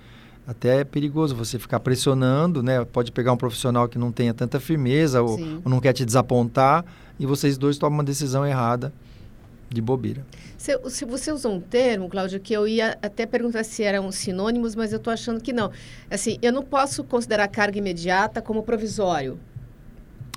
até 0.47 0.79
é 0.79 0.83
perigoso 0.85 1.35
você 1.35 1.59
ficar 1.59 1.81
pressionando, 1.81 2.63
né? 2.63 2.85
Pode 2.85 3.11
pegar 3.11 3.33
um 3.33 3.37
profissional 3.37 3.89
que 3.89 3.99
não 3.99 4.13
tenha 4.13 4.33
tanta 4.33 4.61
firmeza 4.61 5.21
ou, 5.21 5.37
ou, 5.37 5.69
não 5.69 5.81
quer 5.81 5.91
te 5.91 6.05
desapontar 6.05 6.85
e 7.19 7.25
vocês 7.25 7.57
dois 7.57 7.77
tomam 7.77 7.97
uma 7.97 8.03
decisão 8.03 8.45
errada 8.45 8.93
de 9.69 9.81
bobeira. 9.81 10.25
Se, 10.57 10.79
se 10.89 11.03
você 11.03 11.33
usou 11.33 11.53
um 11.53 11.59
termo, 11.59 12.07
Cláudio, 12.07 12.39
que 12.39 12.53
eu 12.53 12.65
ia 12.65 12.97
até 13.01 13.25
perguntar 13.25 13.65
se 13.65 13.83
eram 13.83 14.09
sinônimos, 14.09 14.73
mas 14.73 14.93
eu 14.93 14.97
estou 14.97 15.11
achando 15.11 15.41
que 15.41 15.51
não. 15.51 15.69
Assim, 16.09 16.37
eu 16.41 16.53
não 16.53 16.63
posso 16.63 17.03
considerar 17.03 17.49
carga 17.49 17.77
imediata 17.77 18.41
como 18.41 18.63
provisório. 18.63 19.37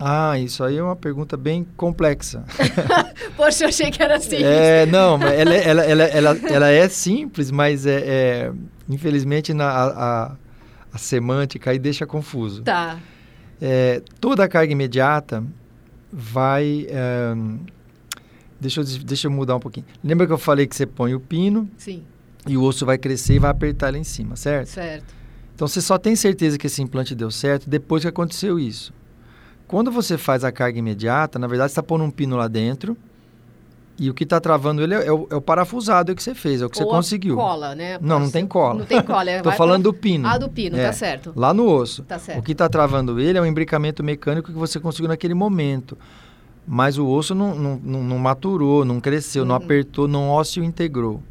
Ah, 0.01 0.39
isso 0.39 0.65
aí 0.65 0.79
é 0.79 0.83
uma 0.83 0.97
pergunta 0.97 1.37
bem 1.37 1.67
complexa. 1.77 2.43
Poxa, 3.37 3.65
eu 3.65 3.69
achei 3.69 3.91
que 3.91 4.03
era 4.03 4.19
simples. 4.19 4.43
É, 4.43 4.87
não, 4.87 5.23
ela, 5.23 5.55
ela, 5.55 5.83
ela, 5.83 6.05
ela, 6.05 6.39
ela 6.49 6.69
é 6.71 6.89
simples, 6.89 7.51
mas 7.51 7.85
é, 7.85 8.01
é 8.01 8.53
infelizmente 8.89 9.53
na, 9.53 9.69
a, 9.69 10.37
a, 10.91 10.99
semântica 10.99 11.71
aí 11.71 11.79
deixa 11.79 12.07
confuso. 12.07 12.63
Tá. 12.63 12.99
É, 13.61 14.03
toda 14.19 14.43
a 14.43 14.49
carga 14.49 14.73
imediata 14.73 15.45
vai... 16.11 16.87
É, 16.89 17.35
deixa, 18.59 18.81
eu, 18.81 18.85
deixa 18.85 19.27
eu 19.27 19.31
mudar 19.31 19.57
um 19.57 19.61
pouquinho. 19.61 19.85
Lembra 20.03 20.27
que 20.27 20.33
eu 20.33 20.39
falei 20.39 20.67
que 20.67 20.75
você 20.75 20.87
põe 20.87 21.15
o 21.15 21.21
pino? 21.21 21.69
Sim. 21.77 22.03
E 22.49 22.57
o 22.57 22.63
osso 22.63 22.87
vai 22.87 22.97
crescer 22.97 23.35
e 23.35 23.39
vai 23.39 23.51
apertar 23.51 23.93
lá 23.93 23.99
em 23.99 24.05
cima, 24.05 24.35
certo? 24.35 24.69
Certo. 24.69 25.15
Então 25.55 25.69
você 25.69 25.83
só 25.83 25.99
tem 25.99 26.17
certeza 26.17 26.57
que 26.57 26.67
esse 26.67 26.81
implante 26.81 27.15
deu 27.15 27.31
certo 27.31 27.69
depois 27.69 28.03
que 28.03 28.09
aconteceu 28.09 28.59
isso. 28.59 28.95
Quando 29.71 29.93
você 29.93 30.19
faz 30.19 30.43
a 30.43 30.51
carga 30.51 30.81
imediata, 30.81 31.39
na 31.39 31.47
verdade, 31.47 31.71
você 31.71 31.75
está 31.75 31.83
pondo 31.85 32.03
um 32.03 32.11
pino 32.11 32.37
lá 32.37 32.49
dentro 32.49 32.97
e 33.97 34.11
o 34.11 34.15
que 34.15 34.25
está 34.25 34.41
travando 34.41 34.83
ele 34.83 34.95
é, 34.95 35.07
é, 35.07 35.13
o, 35.13 35.29
é, 35.31 35.37
o, 35.37 35.41
parafusado 35.41 36.13
que 36.13 36.21
você 36.21 36.35
fez, 36.35 36.61
é 36.61 36.67
o 36.67 36.69
que 36.69 36.83
Ou 36.83 36.87
você 36.87 36.91
conseguiu. 36.97 37.37
cola, 37.37 37.73
né? 37.77 37.97
Não, 38.01 38.19
não 38.19 38.29
tem 38.29 38.45
cola. 38.49 38.81
Não 38.81 38.85
tem 38.85 39.01
cola. 39.01 39.31
Estou 39.31 39.53
falando 39.53 39.85
do 39.85 39.95
pino. 39.95 40.27
Ah, 40.27 40.37
do 40.39 40.49
pino, 40.49 40.75
tá 40.75 40.83
é, 40.83 40.87
tá 40.87 40.93
certo. 40.93 41.33
Lá 41.37 41.55
no 41.55 41.69
osso. 41.69 42.03
Tá 42.03 42.19
certo. 42.19 42.41
O 42.41 42.43
que 42.43 42.51
está 42.51 42.69
travando 42.69 43.21
ele 43.21 43.39
é 43.39 43.41
um 43.41 43.47
embricamento 43.47 44.03
mecânico 44.03 44.51
que 44.51 44.59
você 44.59 44.81
conseguiu 44.81 45.07
naquele 45.07 45.35
momento. 45.35 45.97
Mas 46.67 46.99
o 46.99 47.07
osso 47.07 47.33
não, 47.33 47.55
não, 47.55 47.77
não, 47.77 48.03
não 48.03 48.19
maturou, 48.19 48.85
não 48.85 49.01
cresceu, 49.01 49.43
uhum. 49.43 49.51
não 49.51 49.55
apertou, 49.55 50.09
não 50.09 50.31
ósseo 50.31 50.65
integrou. 50.65 51.23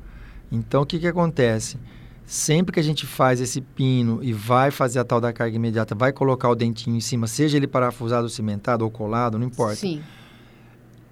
Então, 0.50 0.84
o 0.84 0.86
que, 0.86 0.98
que 0.98 1.08
acontece? 1.08 1.78
Sempre 2.30 2.72
que 2.72 2.80
a 2.80 2.84
gente 2.84 3.08
faz 3.08 3.42
esse 3.42 3.60
pino 3.60 4.20
e 4.22 4.32
vai 4.32 4.70
fazer 4.70 5.00
a 5.00 5.04
tal 5.04 5.20
da 5.20 5.34
carga 5.34 5.56
imediata, 5.56 5.96
vai 5.96 6.14
colocar 6.14 6.48
o 6.48 6.54
dentinho 6.54 6.96
em 6.96 7.02
cima, 7.02 7.26
seja 7.26 7.58
ele 7.58 7.66
parafusado, 7.66 8.30
cimentado 8.30 8.86
ou 8.86 8.92
colado, 8.92 9.40
não 9.40 9.48
importa. 9.48 9.78
Sim. 9.78 10.00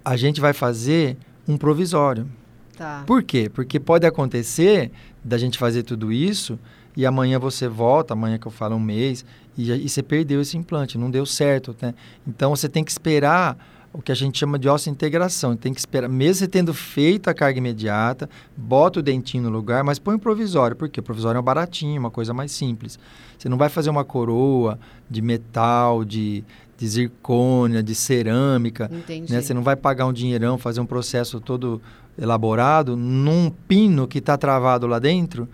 A 0.04 0.16
gente 0.16 0.40
vai 0.40 0.52
fazer 0.52 1.16
um 1.48 1.58
provisório. 1.58 2.28
Tá. 2.76 3.02
Por 3.04 3.24
quê? 3.24 3.50
Porque 3.52 3.80
pode 3.80 4.06
acontecer 4.06 4.92
da 5.24 5.36
gente 5.36 5.58
fazer 5.58 5.82
tudo 5.82 6.12
isso 6.12 6.56
e 6.96 7.04
amanhã 7.04 7.36
você 7.40 7.66
volta, 7.66 8.14
amanhã 8.14 8.38
que 8.38 8.46
eu 8.46 8.52
falo 8.52 8.76
um 8.76 8.80
mês, 8.80 9.24
e, 9.56 9.72
e 9.72 9.88
você 9.88 10.04
perdeu 10.04 10.40
esse 10.40 10.56
implante, 10.56 10.96
não 10.96 11.10
deu 11.10 11.26
certo, 11.26 11.74
né? 11.82 11.96
Então 12.28 12.54
você 12.54 12.68
tem 12.68 12.84
que 12.84 12.92
esperar 12.92 13.58
o 13.92 14.02
que 14.02 14.12
a 14.12 14.14
gente 14.14 14.38
chama 14.38 14.58
de 14.58 14.68
integração. 14.88 15.56
Tem 15.56 15.72
que 15.72 15.80
esperar, 15.80 16.08
mesmo 16.08 16.34
você 16.34 16.48
tendo 16.48 16.74
feito 16.74 17.28
a 17.28 17.34
carga 17.34 17.58
imediata, 17.58 18.28
bota 18.56 19.00
o 19.00 19.02
dentinho 19.02 19.44
no 19.44 19.50
lugar, 19.50 19.82
mas 19.82 19.98
põe 19.98 20.14
o 20.14 20.18
provisório, 20.18 20.76
porque 20.76 21.00
o 21.00 21.02
provisório 21.02 21.38
é 21.38 21.40
um 21.40 21.44
baratinho, 21.44 21.98
uma 21.98 22.10
coisa 22.10 22.34
mais 22.34 22.52
simples. 22.52 22.98
Você 23.38 23.48
não 23.48 23.56
vai 23.56 23.68
fazer 23.68 23.90
uma 23.90 24.04
coroa 24.04 24.78
de 25.08 25.22
metal, 25.22 26.04
de, 26.04 26.44
de 26.76 26.88
zircônia, 26.88 27.82
de 27.82 27.94
cerâmica. 27.94 28.90
Entendi. 28.92 29.32
Né? 29.32 29.40
Você 29.40 29.54
não 29.54 29.62
vai 29.62 29.76
pagar 29.76 30.06
um 30.06 30.12
dinheirão, 30.12 30.58
fazer 30.58 30.80
um 30.80 30.86
processo 30.86 31.40
todo 31.40 31.80
elaborado 32.20 32.96
num 32.96 33.50
pino 33.68 34.06
que 34.06 34.18
está 34.18 34.36
travado 34.36 34.86
lá 34.86 34.98
dentro. 34.98 35.48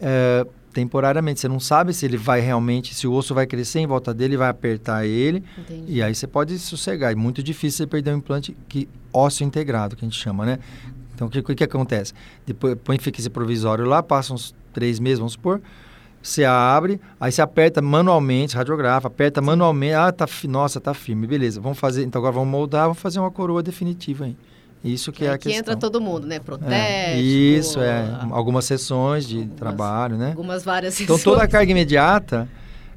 É, 0.00 0.46
temporariamente. 0.74 1.40
Você 1.40 1.48
não 1.48 1.60
sabe 1.60 1.94
se 1.94 2.04
ele 2.04 2.16
vai 2.16 2.40
realmente, 2.40 2.94
se 2.94 3.06
o 3.06 3.12
osso 3.12 3.32
vai 3.32 3.46
crescer 3.46 3.78
em 3.78 3.86
volta 3.86 4.12
dele, 4.12 4.36
vai 4.36 4.48
apertar 4.48 5.06
ele. 5.06 5.42
Entendi. 5.56 5.92
E 5.94 6.02
aí 6.02 6.14
você 6.14 6.26
pode 6.26 6.58
sossegar. 6.58 7.12
É 7.12 7.14
muito 7.14 7.42
difícil 7.42 7.78
você 7.78 7.86
perder 7.86 8.12
um 8.12 8.18
implante 8.18 8.54
que 8.68 8.88
ósseo 9.12 9.46
integrado, 9.46 9.96
que 9.96 10.04
a 10.04 10.08
gente 10.08 10.20
chama, 10.20 10.44
né? 10.44 10.58
Então, 11.14 11.28
o 11.28 11.30
que, 11.30 11.40
que, 11.40 11.54
que 11.54 11.64
acontece? 11.64 12.12
Depois 12.44 12.76
põe 12.82 12.98
fixo 12.98 13.30
provisório 13.30 13.84
lá, 13.84 14.02
passa 14.02 14.34
uns 14.34 14.52
três 14.72 14.98
meses, 14.98 15.20
vamos 15.20 15.34
supor. 15.34 15.62
Você 16.20 16.44
abre, 16.44 17.00
aí 17.20 17.30
você 17.30 17.42
aperta 17.42 17.80
manualmente, 17.80 18.56
radiografa, 18.56 19.08
aperta 19.08 19.40
manualmente. 19.40 19.94
Ah, 19.94 20.10
tá, 20.10 20.26
nossa, 20.48 20.80
tá 20.80 20.92
firme, 20.92 21.26
beleza. 21.26 21.60
Vamos 21.60 21.78
fazer, 21.78 22.02
então 22.02 22.18
agora 22.18 22.32
vamos 22.32 22.48
moldar, 22.48 22.84
vamos 22.84 22.98
fazer 22.98 23.20
uma 23.20 23.30
coroa 23.30 23.62
definitiva 23.62 24.24
aí. 24.24 24.36
Isso 24.84 25.10
que, 25.10 25.20
que 25.20 25.24
é 25.24 25.30
a 25.30 25.38
questão. 25.38 25.58
entra 25.58 25.76
todo 25.76 26.00
mundo, 26.00 26.26
né? 26.26 26.38
Protético. 26.38 26.74
É, 26.74 27.18
isso, 27.18 27.80
é. 27.80 28.18
Algumas 28.30 28.66
sessões 28.66 29.26
de 29.26 29.38
algumas, 29.38 29.58
trabalho, 29.58 30.16
né? 30.18 30.28
Algumas 30.28 30.62
várias 30.62 30.94
sessões. 30.94 31.20
Então, 31.20 31.32
toda 31.32 31.42
a 31.42 31.48
carga 31.48 31.72
imediata, 31.72 32.46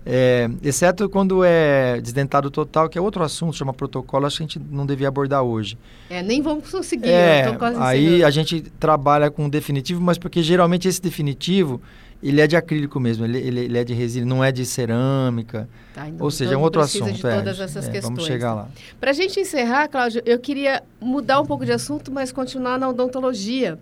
é, 0.05 0.49
exceto 0.63 1.09
quando 1.09 1.43
é 1.43 1.99
desdentado 1.99 2.49
total, 2.51 2.87
que 2.87 2.97
é 2.97 3.01
outro 3.01 3.23
assunto, 3.23 3.55
chama 3.55 3.73
protocolo, 3.73 4.25
acho 4.25 4.37
que 4.37 4.43
a 4.43 4.47
gente 4.47 4.61
não 4.71 4.85
devia 4.85 5.09
abordar 5.09 5.43
hoje. 5.43 5.77
É, 6.09 6.21
nem 6.21 6.41
vamos 6.41 6.69
conseguir. 6.69 7.09
É, 7.09 7.45
aí 7.77 8.23
a 8.23 8.29
gente 8.29 8.61
trabalha 8.79 9.29
com 9.29 9.49
definitivo, 9.49 10.01
mas 10.01 10.17
porque 10.17 10.41
geralmente 10.41 10.87
esse 10.87 11.01
definitivo 11.01 11.81
ele 12.21 12.41
é 12.41 12.47
de 12.47 12.55
acrílico 12.55 12.99
mesmo, 12.99 13.25
ele, 13.25 13.37
ele, 13.37 13.59
ele 13.61 13.77
é 13.77 13.83
de 13.83 13.93
resíduo, 13.93 14.27
não 14.27 14.43
é 14.43 14.51
de 14.51 14.65
cerâmica. 14.65 15.69
Tá, 15.93 16.07
então, 16.07 16.23
Ou 16.23 16.31
seja, 16.31 16.53
é 16.53 16.57
um 16.57 16.61
outro 16.61 16.81
assunto. 16.81 17.11
De 17.11 17.21
todas 17.21 17.59
é, 17.59 17.63
essas 17.63 17.87
é, 17.87 17.91
questões. 17.91 18.03
Vamos 18.03 18.25
chegar 18.25 18.53
lá. 18.53 18.69
Para 18.99 19.11
a 19.11 19.13
gente 19.13 19.39
encerrar, 19.39 19.87
Cláudio, 19.87 20.21
eu 20.25 20.39
queria 20.39 20.83
mudar 20.99 21.39
um 21.39 21.45
pouco 21.45 21.65
de 21.65 21.71
assunto, 21.71 22.11
mas 22.11 22.31
continuar 22.31 22.79
na 22.79 22.89
odontologia. 22.89 23.77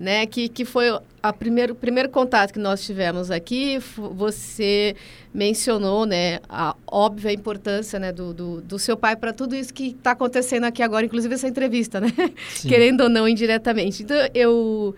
Né, 0.00 0.26
que, 0.26 0.48
que 0.48 0.64
foi 0.64 0.96
a 1.20 1.32
primeiro, 1.32 1.72
o 1.72 1.76
primeiro 1.76 2.08
contato 2.08 2.52
que 2.52 2.58
nós 2.60 2.86
tivemos 2.86 3.32
aqui, 3.32 3.80
você 3.96 4.94
mencionou 5.34 6.06
né, 6.06 6.38
a 6.48 6.76
óbvia 6.86 7.32
importância 7.32 7.98
né, 7.98 8.12
do, 8.12 8.32
do, 8.32 8.60
do 8.60 8.78
seu 8.78 8.96
pai 8.96 9.16
para 9.16 9.32
tudo 9.32 9.56
isso 9.56 9.74
que 9.74 9.88
está 9.88 10.12
acontecendo 10.12 10.62
aqui 10.62 10.84
agora, 10.84 11.04
inclusive 11.04 11.34
essa 11.34 11.48
entrevista, 11.48 12.00
né? 12.00 12.12
querendo 12.62 13.00
ou 13.00 13.08
não, 13.08 13.28
indiretamente. 13.28 14.04
Então, 14.04 14.16
eu, 14.32 14.94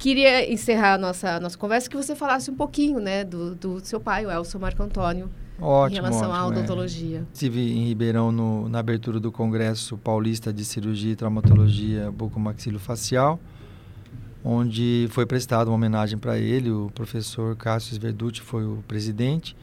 Queria 0.00 0.50
encerrar 0.50 0.94
a 0.94 0.98
nossa, 0.98 1.38
nossa 1.38 1.58
conversa 1.58 1.88
que 1.88 1.94
você 1.94 2.16
falasse 2.16 2.50
um 2.50 2.56
pouquinho, 2.56 2.98
né, 2.98 3.22
do, 3.22 3.54
do 3.54 3.80
seu 3.80 4.00
pai, 4.00 4.24
o 4.24 4.30
Elson 4.30 4.58
Marco 4.58 4.82
Antônio, 4.82 5.30
ótimo, 5.60 5.98
em 5.98 6.02
relação 6.02 6.30
ótimo, 6.30 6.34
à 6.34 6.46
odontologia. 6.46 7.18
É. 7.18 7.22
Estive 7.34 7.60
em 7.60 7.88
Ribeirão 7.88 8.32
no, 8.32 8.66
na 8.70 8.78
abertura 8.78 9.20
do 9.20 9.30
Congresso 9.30 9.98
Paulista 9.98 10.50
de 10.54 10.64
Cirurgia 10.64 11.12
e 11.12 11.16
Traumatologia 11.16 12.10
Bucomaxilofacial, 12.10 13.38
onde 14.42 15.06
foi 15.10 15.26
prestada 15.26 15.68
uma 15.68 15.76
homenagem 15.76 16.16
para 16.16 16.38
ele, 16.38 16.70
o 16.70 16.90
professor 16.94 17.54
Cássio 17.54 18.00
Verducci 18.00 18.40
foi 18.40 18.64
o 18.64 18.82
presidente, 18.88 19.54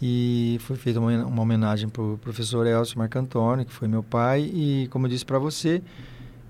e 0.00 0.58
foi 0.60 0.76
feita 0.76 1.00
uma, 1.00 1.24
uma 1.24 1.40
homenagem 1.40 1.88
para 1.88 2.02
o 2.02 2.18
professor 2.18 2.66
Elcio 2.66 2.98
Marco 2.98 3.18
Antônio, 3.18 3.64
que 3.64 3.72
foi 3.72 3.88
meu 3.88 4.02
pai, 4.02 4.42
e 4.42 4.88
como 4.90 5.06
eu 5.06 5.10
disse 5.10 5.24
para 5.24 5.38
você, 5.38 5.82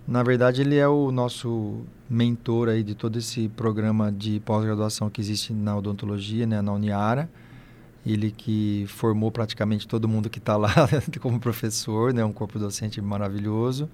na 0.08 0.22
verdade, 0.22 0.62
ele 0.62 0.74
é 0.74 0.88
o 0.88 1.12
nosso 1.12 1.82
mentor 2.08 2.70
aí 2.70 2.82
de 2.82 2.94
todo 2.94 3.18
esse 3.18 3.46
programa 3.50 4.10
de 4.10 4.40
pós-graduação 4.40 5.10
que 5.10 5.20
existe 5.20 5.52
na 5.52 5.76
odontologia, 5.76 6.46
né, 6.46 6.62
na 6.62 6.72
Uniara. 6.72 7.28
Ele 8.06 8.30
que 8.30 8.86
formou 8.88 9.30
praticamente 9.30 9.86
todo 9.86 10.08
mundo 10.08 10.30
que 10.30 10.38
está 10.38 10.56
lá 10.56 10.72
como 11.20 11.38
professor, 11.38 12.14
né, 12.14 12.24
um 12.24 12.32
corpo 12.32 12.58
docente 12.58 13.02
maravilhoso. 13.02 13.86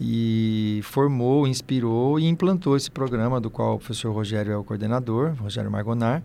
E 0.00 0.78
formou, 0.84 1.44
inspirou 1.44 2.20
e 2.20 2.26
implantou 2.28 2.76
esse 2.76 2.88
programa 2.88 3.40
do 3.40 3.50
qual 3.50 3.74
o 3.74 3.78
professor 3.78 4.12
Rogério 4.12 4.52
é 4.52 4.56
o 4.56 4.62
coordenador, 4.62 5.34
Rogério 5.40 5.68
Margonar. 5.72 6.22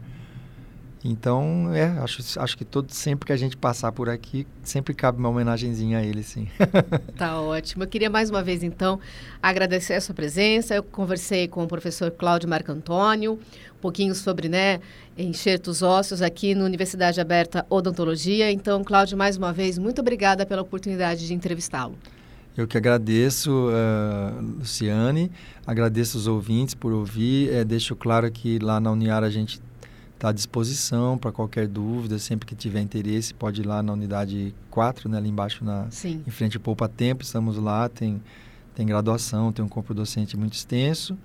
Então, 1.03 1.73
é, 1.73 1.85
acho, 1.99 2.21
acho 2.39 2.57
que 2.57 2.63
todo, 2.63 2.91
sempre 2.91 3.25
que 3.25 3.33
a 3.33 3.37
gente 3.37 3.57
passar 3.57 3.91
por 3.91 4.07
aqui, 4.07 4.45
sempre 4.61 4.93
cabe 4.93 5.17
uma 5.17 5.29
homenagenzinha 5.29 5.97
a 5.97 6.03
ele, 6.03 6.21
sim. 6.21 6.47
tá 7.17 7.41
ótimo. 7.41 7.83
Eu 7.83 7.87
queria 7.87 8.09
mais 8.09 8.29
uma 8.29 8.43
vez, 8.43 8.61
então, 8.61 8.99
agradecer 9.41 9.95
a 9.95 10.01
sua 10.01 10.13
presença. 10.13 10.75
Eu 10.75 10.83
conversei 10.83 11.47
com 11.47 11.63
o 11.63 11.67
professor 11.67 12.11
Cláudio 12.11 12.47
Marco 12.47 12.71
Antônio, 12.71 13.33
um 13.33 13.81
pouquinho 13.81 14.13
sobre, 14.13 14.47
né, 14.47 14.79
enxertos 15.17 15.81
ósseos 15.81 16.21
aqui 16.21 16.53
na 16.53 16.65
Universidade 16.65 17.19
Aberta 17.19 17.65
Odontologia. 17.67 18.51
Então, 18.51 18.83
Cláudio, 18.83 19.17
mais 19.17 19.37
uma 19.37 19.51
vez, 19.51 19.79
muito 19.79 20.01
obrigada 20.01 20.45
pela 20.45 20.61
oportunidade 20.61 21.25
de 21.25 21.33
entrevistá-lo. 21.33 21.97
Eu 22.55 22.67
que 22.67 22.77
agradeço, 22.77 23.69
uh, 23.69 24.41
Luciane, 24.59 25.31
agradeço 25.65 26.17
os 26.17 26.27
ouvintes 26.27 26.75
por 26.75 26.91
ouvir. 26.91 27.49
É, 27.51 27.63
deixo 27.63 27.95
claro 27.95 28.29
que 28.29 28.59
lá 28.59 28.79
na 28.79 28.91
Uniara 28.91 29.25
a 29.25 29.29
gente 29.29 29.59
está 30.21 30.29
à 30.29 30.31
disposição 30.31 31.17
para 31.17 31.31
qualquer 31.31 31.67
dúvida, 31.67 32.19
sempre 32.19 32.45
que 32.45 32.53
tiver 32.53 32.79
interesse, 32.79 33.33
pode 33.33 33.61
ir 33.61 33.65
lá 33.65 33.81
na 33.81 33.91
unidade 33.93 34.53
4, 34.69 35.09
né, 35.09 35.17
ali 35.17 35.29
embaixo 35.29 35.65
na, 35.65 35.89
Sim. 35.89 36.21
em 36.25 36.29
frente 36.29 36.57
ao 36.57 36.61
Poupa 36.61 36.87
Tempo, 36.87 37.23
estamos 37.23 37.57
lá, 37.57 37.89
tem, 37.89 38.21
tem 38.75 38.85
graduação, 38.85 39.51
tem 39.51 39.65
um 39.65 39.67
corpo 39.67 39.95
docente 39.95 40.37
muito 40.37 40.53
extenso 40.53 41.17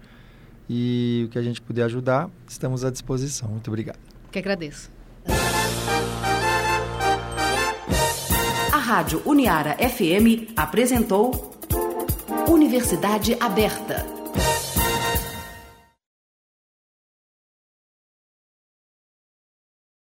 e 0.69 1.25
o 1.27 1.29
que 1.31 1.39
a 1.39 1.43
gente 1.43 1.61
puder 1.61 1.85
ajudar, 1.85 2.31
estamos 2.49 2.85
à 2.85 2.91
disposição. 2.91 3.51
Muito 3.51 3.69
obrigado. 3.69 3.99
Que 4.33 4.39
agradeço. 4.39 4.91
A 8.73 8.79
Rádio 8.79 9.21
Uniara 9.27 9.77
FM 9.77 10.53
apresentou 10.57 11.55
Universidade 12.49 13.37
Aberta 13.39 14.16